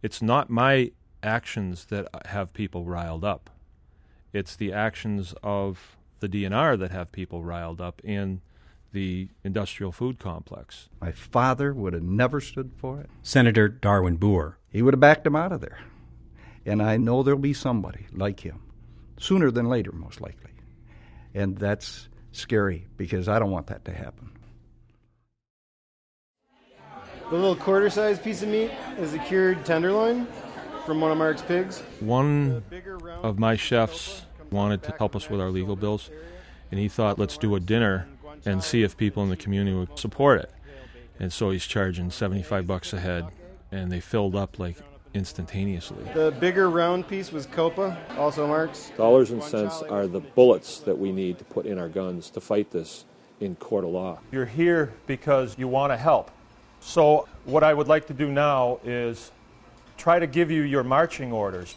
It's 0.02 0.20
not 0.20 0.50
my 0.50 0.92
actions 1.22 1.86
that 1.86 2.08
have 2.26 2.52
people 2.52 2.84
riled 2.84 3.24
up. 3.24 3.50
It's 4.32 4.56
the 4.56 4.72
actions 4.72 5.34
of 5.42 5.96
the 6.20 6.28
DNR 6.28 6.78
that 6.78 6.90
have 6.90 7.12
people 7.12 7.42
riled 7.42 7.80
up 7.80 8.02
in 8.04 8.40
the 8.92 9.28
industrial 9.42 9.92
food 9.92 10.18
complex. 10.18 10.88
My 11.00 11.12
father 11.12 11.74
would 11.74 11.92
have 11.92 12.02
never 12.02 12.40
stood 12.40 12.72
for 12.76 13.00
it. 13.00 13.10
Senator 13.22 13.68
Darwin 13.68 14.18
Booher. 14.18 14.54
He 14.74 14.82
would 14.82 14.92
have 14.92 15.00
backed 15.00 15.24
him 15.24 15.36
out 15.36 15.52
of 15.52 15.60
there. 15.60 15.78
And 16.66 16.82
I 16.82 16.96
know 16.96 17.22
there'll 17.22 17.38
be 17.38 17.54
somebody 17.54 18.06
like 18.12 18.40
him 18.40 18.60
sooner 19.18 19.52
than 19.52 19.68
later, 19.68 19.92
most 19.92 20.20
likely. 20.20 20.50
And 21.32 21.56
that's 21.56 22.08
scary 22.32 22.88
because 22.96 23.28
I 23.28 23.38
don't 23.38 23.52
want 23.52 23.68
that 23.68 23.84
to 23.84 23.92
happen. 23.92 24.32
The 27.30 27.36
little 27.36 27.54
quarter 27.54 27.88
sized 27.88 28.24
piece 28.24 28.42
of 28.42 28.48
meat 28.48 28.72
is 28.98 29.14
a 29.14 29.18
cured 29.20 29.64
tenderloin 29.64 30.26
from 30.84 31.00
one 31.00 31.12
of 31.12 31.18
Mark's 31.18 31.42
pigs. 31.42 31.80
One 32.00 32.64
of 33.22 33.38
my 33.38 33.54
chefs 33.54 34.26
wanted 34.50 34.82
to 34.82 34.94
help 34.98 35.14
us 35.14 35.30
with 35.30 35.40
our 35.40 35.50
legal 35.50 35.76
bills, 35.76 36.10
and 36.72 36.80
he 36.80 36.88
thought, 36.88 37.16
let's 37.16 37.38
do 37.38 37.54
a 37.54 37.60
dinner 37.60 38.08
and 38.44 38.62
see 38.62 38.82
if 38.82 38.96
people 38.96 39.22
in 39.22 39.28
the 39.30 39.36
community 39.36 39.76
would 39.76 39.98
support 40.00 40.40
it. 40.40 40.50
And 41.20 41.32
so 41.32 41.50
he's 41.50 41.64
charging 41.64 42.10
75 42.10 42.66
bucks 42.66 42.92
a 42.92 42.98
head, 42.98 43.26
and 43.74 43.90
they 43.90 44.00
filled 44.00 44.36
up 44.36 44.58
like 44.58 44.76
instantaneously. 45.14 46.04
The 46.14 46.32
bigger 46.40 46.70
round 46.70 47.06
piece 47.08 47.32
was 47.32 47.46
Coppa, 47.46 47.96
also 48.18 48.46
Mark's. 48.46 48.90
Dollars 48.96 49.30
and 49.30 49.42
cents 49.42 49.82
are 49.82 50.06
the 50.06 50.20
bullets 50.20 50.80
that 50.80 50.98
we 50.98 51.12
need 51.12 51.38
to 51.38 51.44
put 51.44 51.66
in 51.66 51.78
our 51.78 51.88
guns 51.88 52.30
to 52.30 52.40
fight 52.40 52.70
this 52.70 53.04
in 53.40 53.56
court 53.56 53.84
of 53.84 53.90
law. 53.90 54.18
You're 54.32 54.46
here 54.46 54.92
because 55.06 55.56
you 55.58 55.68
want 55.68 55.92
to 55.92 55.96
help. 55.96 56.30
So, 56.80 57.28
what 57.44 57.62
I 57.62 57.72
would 57.72 57.88
like 57.88 58.06
to 58.08 58.14
do 58.14 58.30
now 58.30 58.78
is 58.84 59.32
try 59.96 60.18
to 60.18 60.26
give 60.26 60.50
you 60.50 60.62
your 60.62 60.84
marching 60.84 61.32
orders. 61.32 61.76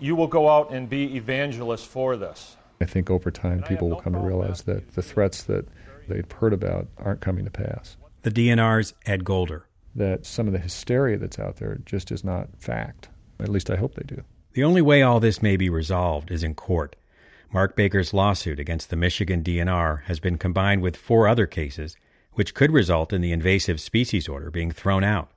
You 0.00 0.16
will 0.16 0.26
go 0.26 0.48
out 0.48 0.72
and 0.72 0.88
be 0.88 1.16
evangelists 1.16 1.84
for 1.84 2.16
this. 2.16 2.56
I 2.80 2.86
think 2.86 3.10
over 3.10 3.30
time 3.30 3.62
people 3.62 3.88
will 3.88 4.00
come 4.00 4.14
to 4.14 4.18
realize 4.18 4.62
that 4.62 4.94
the 4.94 5.02
threats 5.02 5.42
that 5.44 5.66
they've 6.08 6.30
heard 6.32 6.54
about 6.54 6.88
aren't 6.96 7.20
coming 7.20 7.44
to 7.44 7.50
pass. 7.50 7.96
The 8.22 8.30
DNR's 8.30 8.94
Ed 9.06 9.24
Golder. 9.24 9.66
That 9.94 10.24
some 10.24 10.46
of 10.46 10.52
the 10.52 10.58
hysteria 10.58 11.18
that's 11.18 11.38
out 11.38 11.56
there 11.56 11.78
just 11.84 12.12
is 12.12 12.24
not 12.24 12.48
fact. 12.58 13.08
At 13.40 13.48
least 13.48 13.70
I 13.70 13.76
hope 13.76 13.94
they 13.94 14.04
do. 14.04 14.22
The 14.52 14.64
only 14.64 14.82
way 14.82 15.02
all 15.02 15.20
this 15.20 15.42
may 15.42 15.56
be 15.56 15.68
resolved 15.68 16.30
is 16.30 16.42
in 16.42 16.54
court. 16.54 16.96
Mark 17.52 17.74
Baker's 17.74 18.14
lawsuit 18.14 18.60
against 18.60 18.90
the 18.90 18.96
Michigan 18.96 19.42
DNR 19.42 20.04
has 20.04 20.20
been 20.20 20.38
combined 20.38 20.82
with 20.82 20.96
four 20.96 21.26
other 21.26 21.46
cases, 21.46 21.96
which 22.34 22.54
could 22.54 22.70
result 22.70 23.12
in 23.12 23.20
the 23.20 23.32
invasive 23.32 23.80
species 23.80 24.28
order 24.28 24.50
being 24.50 24.70
thrown 24.70 25.02
out. 25.02 25.30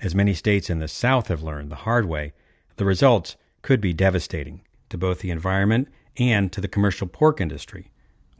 As 0.00 0.14
many 0.14 0.32
states 0.32 0.70
in 0.70 0.78
the 0.78 0.88
South 0.88 1.28
have 1.28 1.42
learned 1.42 1.70
the 1.70 1.76
hard 1.76 2.06
way, 2.06 2.32
the 2.76 2.86
results 2.86 3.36
could 3.60 3.80
be 3.80 3.92
devastating 3.92 4.62
to 4.88 4.96
both 4.96 5.20
the 5.20 5.30
environment 5.30 5.88
and 6.16 6.50
to 6.52 6.62
the 6.62 6.68
commercial 6.68 7.06
pork 7.06 7.40
industry. 7.40 7.90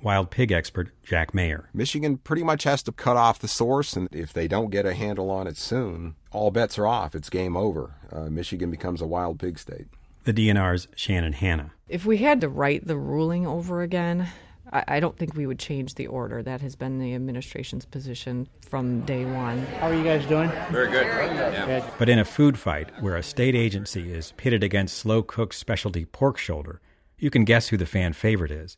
Wild 0.03 0.31
pig 0.31 0.51
expert 0.51 0.91
Jack 1.03 1.35
Mayer. 1.35 1.69
Michigan 1.75 2.17
pretty 2.17 2.43
much 2.43 2.65
has 2.65 2.83
to 2.85 2.93
cut 2.93 3.17
off 3.17 3.39
the 3.39 3.49
source, 3.49 3.95
and 3.95 4.09
if 4.13 4.33
they 4.33 4.49
don't 4.49 4.71
get 4.71 4.87
a 4.87 4.95
handle 4.95 5.31
on 5.31 5.47
it 5.47 5.59
soon, 5.59 6.15
all 6.33 6.51
bets 6.51 6.79
are 6.79 6.87
off. 6.87 7.15
It's 7.15 7.29
game 7.29 7.57
over. 7.57 7.95
Uh, 8.11 8.31
Michigan 8.31 8.71
becomes 8.71 9.03
a 9.03 9.07
wild 9.07 9.39
pig 9.39 9.59
state. 9.59 9.87
The 10.25 10.33
DNR's 10.33 10.89
Shannon 10.95 11.35
Hanna. 11.35 11.73
If 11.89 12.07
we 12.07 12.19
had 12.19 12.41
to 12.41 12.49
write 12.49 12.87
the 12.87 12.97
ruling 12.97 13.47
over 13.47 13.83
again, 13.83 14.29
I, 14.73 14.85
I 14.89 15.01
don't 15.01 15.17
think 15.19 15.35
we 15.35 15.47
would 15.47 15.59
change 15.59 15.95
the 15.95 16.07
order. 16.07 16.43
That 16.43 16.61
has 16.61 16.77
been 16.77 16.99
the 16.99 17.15
administration's 17.15 17.85
position 17.85 18.49
from 18.69 19.01
day 19.03 19.25
one. 19.25 19.67
How 19.81 19.89
are 19.89 19.95
you 19.95 20.05
guys 20.05 20.25
doing? 20.27 20.51
Very 20.71 20.91
good. 20.91 21.07
Yeah. 21.07 21.89
But 21.99 22.09
in 22.09 22.19
a 22.19 22.25
food 22.25 22.59
fight 22.59 22.91
where 23.01 23.17
a 23.17 23.23
state 23.23 23.55
agency 23.55 24.13
is 24.13 24.33
pitted 24.37 24.63
against 24.63 24.97
slow 24.97 25.23
cooked 25.23 25.55
specialty 25.55 26.05
pork 26.05 26.39
shoulder, 26.39 26.81
you 27.19 27.31
can 27.31 27.45
guess 27.45 27.69
who 27.69 27.77
the 27.77 27.87
fan 27.87 28.13
favorite 28.13 28.51
is. 28.51 28.77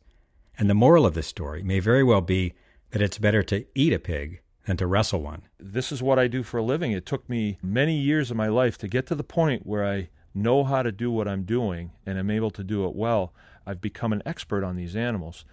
And 0.57 0.69
the 0.69 0.75
moral 0.75 1.05
of 1.05 1.13
this 1.13 1.27
story 1.27 1.63
may 1.63 1.79
very 1.79 2.03
well 2.03 2.21
be 2.21 2.53
that 2.91 3.01
it's 3.01 3.17
better 3.17 3.43
to 3.43 3.65
eat 3.73 3.93
a 3.93 3.99
pig 3.99 4.41
than 4.65 4.77
to 4.77 4.87
wrestle 4.87 5.21
one. 5.21 5.43
This 5.59 5.91
is 5.91 6.03
what 6.03 6.19
I 6.19 6.27
do 6.27 6.43
for 6.43 6.57
a 6.57 6.63
living. 6.63 6.91
It 6.91 7.05
took 7.05 7.27
me 7.27 7.57
many 7.61 7.95
years 7.95 8.31
of 8.31 8.37
my 8.37 8.47
life 8.47 8.77
to 8.79 8.87
get 8.87 9.07
to 9.07 9.15
the 9.15 9.23
point 9.23 9.65
where 9.65 9.85
I 9.85 10.09
know 10.33 10.63
how 10.63 10.83
to 10.83 10.91
do 10.91 11.11
what 11.11 11.27
I'm 11.27 11.43
doing 11.43 11.91
and 12.05 12.17
I'm 12.17 12.31
able 12.31 12.51
to 12.51 12.63
do 12.63 12.85
it 12.85 12.95
well. 12.95 13.33
I've 13.65 13.81
become 13.81 14.13
an 14.13 14.21
expert 14.25 14.63
on 14.63 14.75
these 14.75 14.95
animals. 14.95 15.45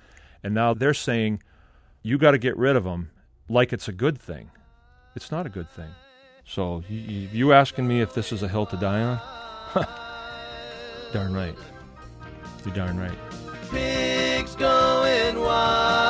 And 0.42 0.54
now 0.54 0.74
they're 0.74 0.94
saying, 0.94 1.42
you 2.02 2.18
got 2.18 2.32
to 2.32 2.38
get 2.38 2.56
rid 2.56 2.76
of 2.76 2.84
them 2.84 3.10
like 3.48 3.72
it's 3.72 3.88
a 3.88 3.92
good 3.92 4.20
thing. 4.20 4.50
It's 5.16 5.30
not 5.30 5.46
a 5.46 5.50
good 5.50 5.70
thing. 5.70 5.90
So, 6.44 6.82
you, 6.88 7.28
you 7.32 7.52
asking 7.52 7.86
me 7.86 8.00
if 8.00 8.14
this 8.14 8.32
is 8.32 8.42
a 8.42 8.48
hill 8.48 8.66
to 8.66 8.76
die 8.76 9.02
on? 9.02 9.20
darn 11.12 11.34
right. 11.34 11.56
You're 12.64 12.74
darn 12.74 12.98
right. 12.98 13.18
ar. 15.50 16.09